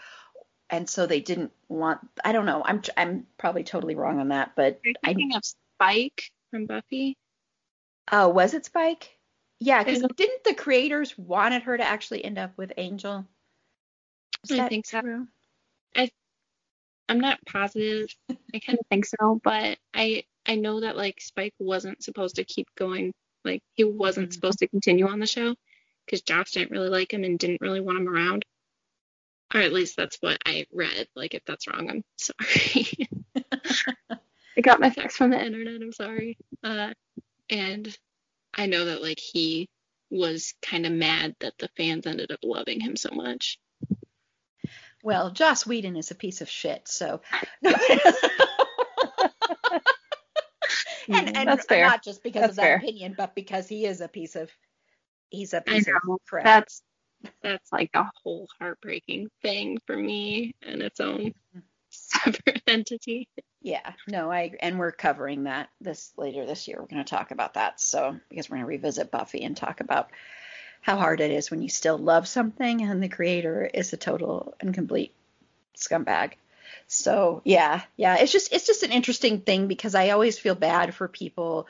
[0.69, 1.99] and so they didn't want.
[2.23, 2.63] I don't know.
[2.65, 7.17] I'm I'm probably totally wrong on that, but You're I thinking of Spike from Buffy.
[8.11, 9.14] oh was it Spike?
[9.59, 13.25] Yeah, because didn't the creators wanted her to actually end up with Angel?
[14.49, 15.01] Is I think so.
[15.01, 15.27] true?
[17.07, 18.07] I'm not positive.
[18.29, 22.43] I kind of think so, but I I know that like Spike wasn't supposed to
[22.43, 23.13] keep going.
[23.43, 24.33] Like he wasn't Mhm.
[24.33, 25.55] supposed to continue on the show
[26.05, 28.45] because Joss didn't really like him and didn't really want him around.
[29.53, 31.07] Or at least that's what I read.
[31.15, 33.09] Like if that's wrong, I'm sorry.
[34.57, 35.81] I got my facts from the internet.
[35.81, 36.37] I'm sorry.
[36.63, 36.93] Uh,
[37.49, 37.95] and
[38.55, 39.69] I know that like he
[40.09, 43.59] was kind of mad that the fans ended up loving him so much.
[45.03, 47.21] Well, Joss Whedon is a piece of shit, so.
[51.07, 51.85] and and That's fair.
[51.85, 52.77] not just because That's of that fair.
[52.77, 54.49] opinion, but because he is a piece of
[55.29, 56.13] he's a piece know.
[56.13, 56.43] of crap.
[56.45, 56.81] That's
[57.43, 61.59] that's like a whole heartbreaking thing for me and its own mm-hmm.
[61.89, 63.27] separate entity.
[63.65, 64.59] Yeah, no, I agree.
[64.61, 66.77] and we're covering that this later this year.
[66.79, 67.81] We're going to talk about that.
[67.81, 70.11] So because we're going to revisit Buffy and talk about
[70.81, 74.53] how hard it is when you still love something and the creator is a total
[74.59, 75.15] and complete
[75.75, 76.33] scumbag.
[76.85, 80.93] So yeah, yeah, it's just it's just an interesting thing because I always feel bad
[80.93, 81.65] for people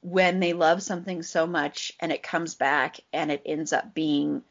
[0.00, 4.42] when they love something so much and it comes back and it ends up being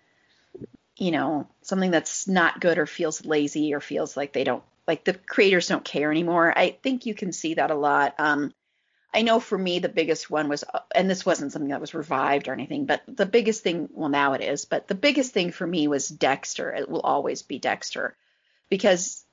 [0.97, 5.03] you know something that's not good or feels lazy or feels like they don't like
[5.03, 6.53] the creators don't care anymore.
[6.55, 8.15] I think you can see that a lot.
[8.19, 8.53] Um
[9.15, 10.63] I know for me the biggest one was
[10.93, 14.33] and this wasn't something that was revived or anything, but the biggest thing well now
[14.33, 16.73] it is, but the biggest thing for me was Dexter.
[16.73, 18.15] It will always be Dexter
[18.69, 19.23] because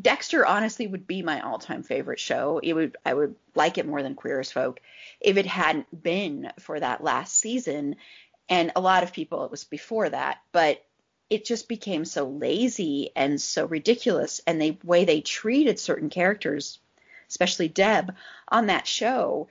[0.00, 2.60] Dexter honestly would be my all-time favorite show.
[2.62, 4.80] It would I would like it more than Queer as Folk
[5.20, 7.96] if it hadn't been for that last season.
[8.48, 10.84] And a lot of people it was before that, but
[11.30, 16.78] it just became so lazy and so ridiculous and the way they treated certain characters,
[17.28, 18.14] especially Deb
[18.48, 19.48] on that show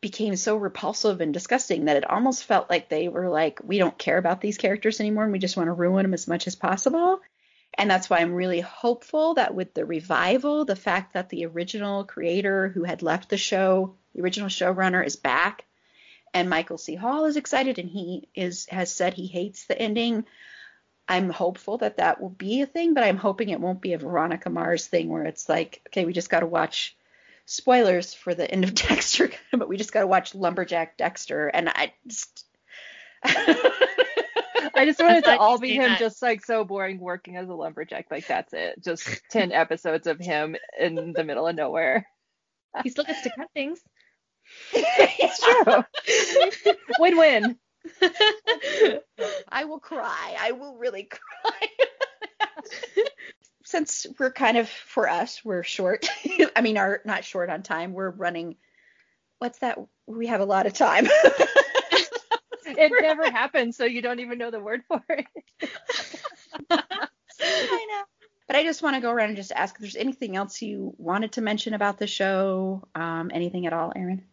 [0.00, 3.96] became so repulsive and disgusting that it almost felt like they were like we don't
[3.96, 6.56] care about these characters anymore and we just want to ruin them as much as
[6.56, 7.20] possible.
[7.74, 12.04] And that's why I'm really hopeful that with the revival, the fact that the original
[12.04, 15.64] creator who had left the show, the original showrunner, is back,
[16.34, 16.96] and Michael C.
[16.96, 20.26] Hall is excited, and he is has said he hates the ending.
[21.08, 23.98] I'm hopeful that that will be a thing, but I'm hoping it won't be a
[23.98, 26.96] Veronica Mars thing where it's like, okay, we just got to watch
[27.44, 31.68] spoilers for the end of Dexter, but we just got to watch Lumberjack Dexter, and
[31.68, 32.46] I just.
[34.74, 35.98] I just want it glad to all be him that.
[35.98, 38.06] just like so boring working as a lumberjack.
[38.10, 38.82] Like that's it.
[38.82, 42.06] Just 10 episodes of him in the middle of nowhere.
[42.82, 43.80] He still gets to cut things.
[44.72, 45.84] It's true.
[46.98, 47.58] win win.
[49.48, 50.36] I will cry.
[50.38, 51.68] I will really cry.
[53.64, 56.08] Since we're kind of for us, we're short.
[56.56, 57.92] I mean, are not short on time.
[57.92, 58.56] We're running.
[59.38, 59.78] What's that?
[60.06, 61.06] We have a lot of time.
[62.64, 65.26] It never happens, so you don't even know the word for it.
[66.70, 66.80] I
[67.40, 68.02] know.
[68.46, 70.94] But I just want to go around and just ask if there's anything else you
[70.98, 72.86] wanted to mention about the show.
[72.94, 74.24] Um, anything at all, Erin?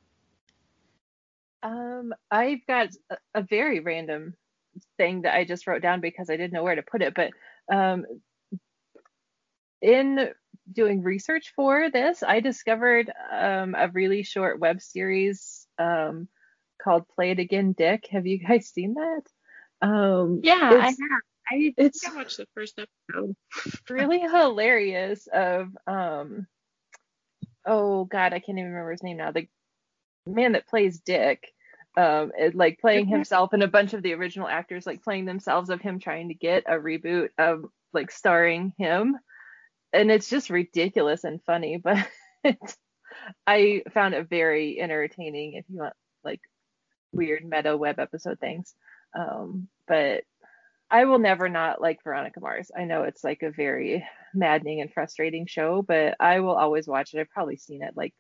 [1.64, 4.36] Um, I've got a, a very random
[4.98, 7.32] thing that I just wrote down because I didn't know where to put it, but
[7.74, 8.06] um,
[9.82, 10.30] in
[10.72, 16.28] doing research for this, I discovered um, a really short web series um,
[16.82, 18.08] called Play It Again, Dick.
[18.12, 19.22] Have you guys seen that?
[19.82, 20.96] Um, Yeah, I have.
[21.52, 23.36] I it's- think I watched the first episode.
[23.90, 26.46] really hilarious of um
[27.66, 29.48] oh god i can't even remember his name now the
[30.30, 31.52] man that plays dick
[31.98, 33.10] um it, like playing Mhm.
[33.10, 36.34] himself and a bunch of the original actors like playing themselves of him trying to
[36.34, 39.18] get a reboot of like starring him
[39.94, 42.08] and it's just ridiculous and funny but
[43.48, 46.42] i found it very entertaining if you want like
[47.12, 48.76] weird meta web episode things
[49.18, 50.24] um but
[50.92, 52.72] I will never not like Veronica Mars.
[52.76, 54.04] I know it's like a very
[54.34, 57.20] maddening and frustrating show, but I will always watch it.
[57.20, 58.14] I've probably seen it like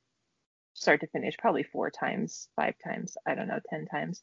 [0.80, 4.22] start to finish probably four times, five times, I don't know, 10 times.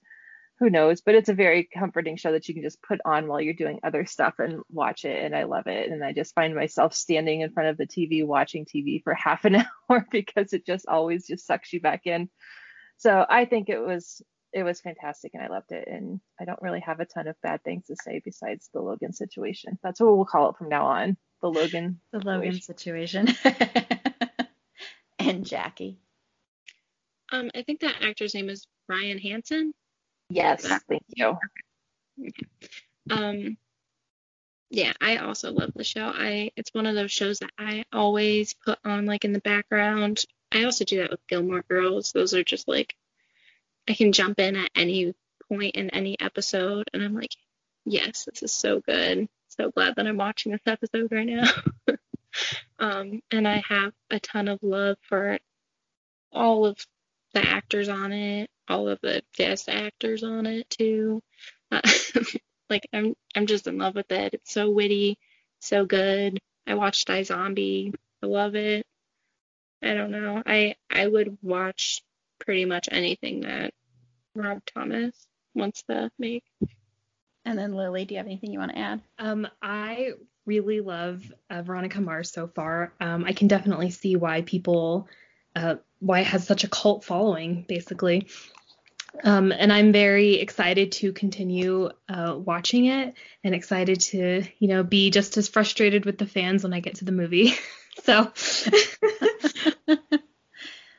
[0.58, 1.02] Who knows?
[1.02, 3.78] But it's a very comforting show that you can just put on while you're doing
[3.82, 5.22] other stuff and watch it.
[5.22, 5.90] And I love it.
[5.90, 9.44] And I just find myself standing in front of the TV watching TV for half
[9.44, 12.30] an hour because it just always just sucks you back in.
[12.96, 14.22] So I think it was
[14.54, 15.86] it was fantastic and I loved it.
[15.86, 19.12] And I don't really have a ton of bad things to say besides the Logan
[19.12, 19.78] situation.
[19.82, 21.18] That's what we'll call it from now on.
[21.42, 22.00] The Logan.
[22.12, 23.28] The Logan situation.
[25.18, 25.96] and Jacki.
[27.32, 29.74] Um, I think that actor's name is Ryan Hansen.
[30.28, 31.36] Yes, thank you.
[33.10, 33.56] Um,
[34.70, 36.06] yeah, I also love the show.
[36.12, 40.22] I it's one of those shows that I always put on like in the background.
[40.52, 42.12] I also do that with Gilmore Girls.
[42.12, 42.94] Those are just like
[43.88, 45.14] I can jump in at any
[45.48, 47.34] point in any episode and I'm like,
[47.84, 49.28] yes, this is so good.
[49.48, 51.48] So glad that I'm watching this episode right now.
[52.78, 55.38] um, and I have a ton of love for
[56.32, 56.84] all of
[57.36, 61.22] the actors on it, all of the guest actors on it too.
[61.70, 61.82] Uh,
[62.70, 64.32] like I'm I'm just in love with it.
[64.32, 65.18] It's so witty,
[65.60, 66.38] so good.
[66.66, 68.86] I watched zombie I love it.
[69.82, 70.42] I don't know.
[70.46, 72.02] I I would watch
[72.38, 73.74] pretty much anything that
[74.34, 75.14] Rob Thomas
[75.54, 76.44] wants to make.
[77.44, 79.00] And then Lily, do you have anything you want to add?
[79.18, 80.12] Um, I
[80.46, 82.92] really love uh, Veronica Mars so far.
[82.98, 85.08] Um, I can definitely see why people,
[85.56, 88.28] uh, why it has such a cult following, basically.
[89.24, 94.82] Um, and I'm very excited to continue uh, watching it and excited to, you know,
[94.82, 97.54] be just as frustrated with the fans when I get to the movie.
[98.04, 98.68] so, so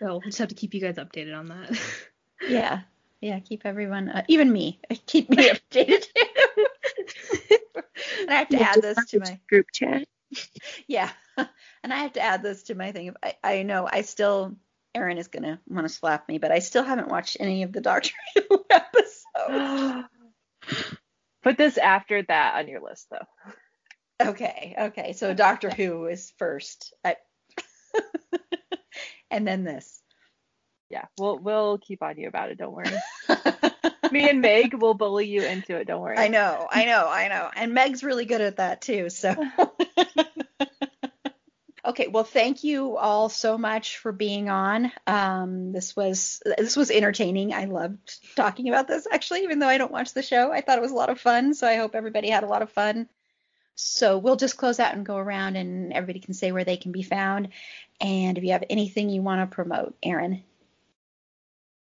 [0.01, 1.79] we'll just have to keep you guys updated on that.
[2.47, 2.81] Yeah,
[3.21, 6.03] yeah, keep everyone, uh, even me, keep me updated.
[8.21, 10.07] and I have to add this to my group chat.
[10.87, 11.11] Yeah,
[11.83, 13.13] and I have to add this to my thing.
[13.23, 14.55] I, I know I still
[14.95, 17.81] Erin is gonna want to slap me, but I still haven't watched any of the
[17.81, 18.11] Doctor
[18.49, 20.05] Who episodes.
[21.43, 24.29] Put this after that on your list, though.
[24.29, 25.13] Okay, okay.
[25.13, 27.15] So Doctor Who is first, I...
[29.31, 30.01] and then this.
[30.89, 32.57] Yeah, we'll we'll keep on you about it.
[32.57, 32.89] Don't worry.
[34.11, 35.85] Me and Meg will bully you into it.
[35.85, 36.17] Don't worry.
[36.17, 37.49] I know, I know, I know.
[37.55, 39.09] And Meg's really good at that too.
[39.09, 39.35] So.
[41.87, 44.91] Okay, well, thank you all so much for being on.
[45.07, 47.53] Um, this was this was entertaining.
[47.53, 50.51] I loved talking about this actually, even though I don't watch the show.
[50.51, 52.61] I thought it was a lot of fun, so I hope everybody had a lot
[52.61, 53.07] of fun.
[53.75, 56.91] So we'll just close out and go around, and everybody can say where they can
[56.91, 57.49] be found.
[58.01, 60.43] And if you have anything you want to promote, Erin.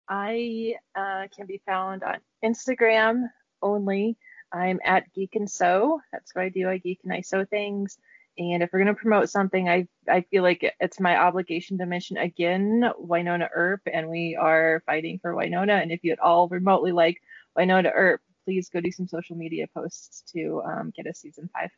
[0.10, 3.30] I uh, can be found on Instagram
[3.62, 4.18] only.
[4.52, 6.02] I'm at Geek and Sew.
[6.12, 6.70] That's what I do.
[6.70, 7.98] I geek and I sew things.
[8.38, 11.86] And if we're going to promote something, I I feel like it's my obligation to
[11.86, 15.82] mention again Wynonna Earp, and we are fighting for Wynonna.
[15.82, 17.22] And if you at all remotely like
[17.58, 21.70] Wynonna Earp, please go do some social media posts to um, get us season five.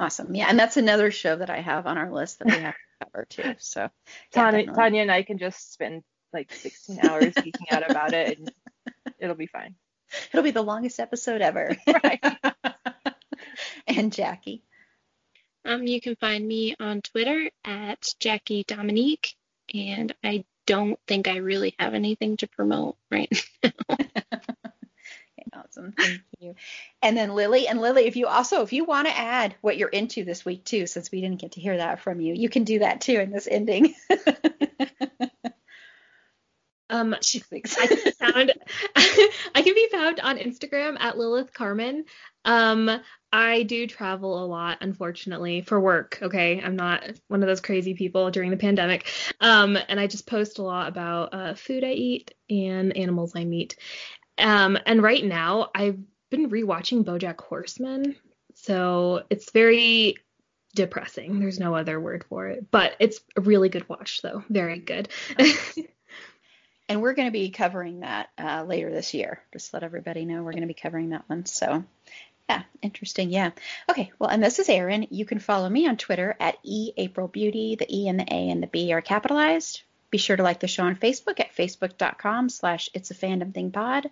[0.00, 0.34] Awesome.
[0.34, 3.04] Yeah, and that's another show that I have on our list that we have to
[3.04, 3.54] cover too.
[3.58, 3.88] So yeah,
[4.32, 6.02] Tanya, Tanya and I can just spend
[6.32, 8.50] like 16 hours geeking out about it, and
[9.18, 9.74] it'll be fine.
[10.32, 11.76] It'll be the longest episode ever.
[12.02, 12.20] Right.
[13.86, 14.62] and Jacki.
[15.64, 19.34] Um, you can find me on Twitter at Jacki Dominique,
[19.74, 23.30] and I don't think I really have anything to promote right
[23.62, 23.70] now.
[25.54, 26.54] awesome, thank you.
[27.02, 29.88] And then Lily, and Lily, if you also if you want to add what you're
[29.88, 32.64] into this week too, since we didn't get to hear that from you, you can
[32.64, 33.94] do that too in this ending.
[36.90, 38.52] Um, I can be found.
[39.54, 42.04] I can be found on Instagram at Lillith Carmen.
[42.44, 42.90] Um,
[43.32, 46.18] I do travel a lot, unfortunately, for work.
[46.20, 49.06] Okay, I'm not one of those crazy people during the pandemic.
[49.40, 53.44] Um, and I just post a lot about uh, food I eat and animals I
[53.44, 53.76] meet.
[54.36, 55.98] Um, and right now I've
[56.30, 58.16] been rewatching BoJack Horseman,
[58.54, 60.16] so it's very
[60.74, 61.40] depressing.
[61.40, 64.42] There's no other word for it, but it's a really good watch, though.
[64.48, 65.08] Very good.
[66.90, 69.40] and we're going to be covering that uh, later this year.
[69.52, 71.46] Just let everybody know we're going to be covering that one.
[71.46, 71.84] So,
[72.48, 73.30] yeah, interesting.
[73.30, 73.52] Yeah.
[73.88, 74.10] Okay.
[74.18, 75.06] Well, and this is Erin.
[75.10, 77.78] You can follow me on Twitter at eaprilbeauty.
[77.78, 79.82] The E and the A and the B are capitalized.
[80.10, 83.70] Be sure to like the show on Facebook at facebook.com slash it's a fandom thing
[83.70, 84.10] pod.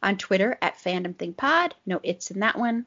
[0.00, 1.74] On Twitter at fandom thing pod.
[1.84, 2.86] No it's in that one.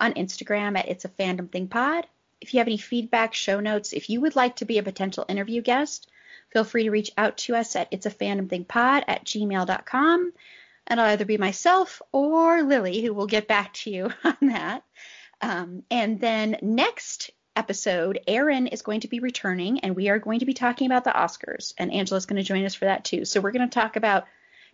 [0.00, 2.06] On Instagram at it's a fandom thing pod.
[2.40, 5.26] If you have any feedback, show notes, if you would like to be a potential
[5.28, 6.08] interview guest,
[6.52, 10.32] feel free to reach out to us at it's a fandom thing pod at gmail.com.
[10.86, 14.84] And I'll either be myself or Lily who will get back to you on that.
[15.40, 20.40] Um, and then next episode, Erin is going to be returning and we are going
[20.40, 21.74] to be talking about the Oscars.
[21.78, 23.24] And Angela's going to join us for that too.
[23.24, 24.26] So we're going to talk about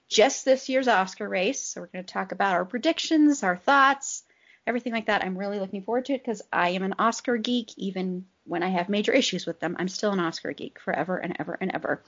[0.09, 1.61] just this year's Oscar race.
[1.61, 4.23] So we're going to talk about our predictions, our thoughts,
[4.67, 5.23] everything like that.
[5.23, 8.69] I'm really looking forward to it because I am an Oscar geek, even when I
[8.69, 9.77] have major issues with them.
[9.79, 12.03] I'm still an Oscar geek forever and ever and ever.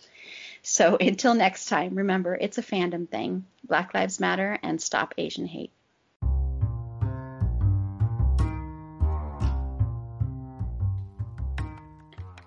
[0.62, 3.44] So until next time, remember it's a fandom thing.
[3.64, 5.72] Black Lives Matter and stop Asian hate.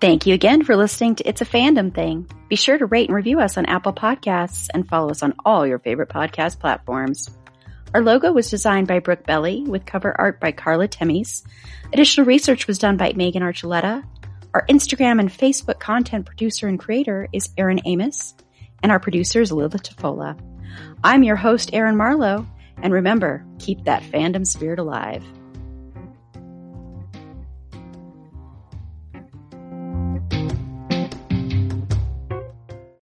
[0.00, 2.28] Thank you again for listening to It's a Fandom Thing.
[2.50, 5.66] Be sure to rate and review us on Apple Podcasts and follow us on all
[5.66, 7.30] your favorite podcast platforms.
[7.94, 11.44] Our logo was designed by Brooke Belli with cover art by Carla Temis.
[11.92, 14.02] Additional research was done by Megan Archuleta.
[14.52, 18.34] Our Instagram and Facebook content producer and creator is Erin Amos,
[18.82, 20.36] and our producer is Lila Tafolla.
[21.04, 25.24] I'm your host, Erin Marlowe, and remember, keep that fandom spirit alive.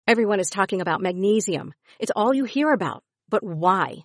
[0.07, 1.75] Everyone is talking about magnesium.
[1.99, 3.05] It's all you hear about.
[3.29, 4.05] But why?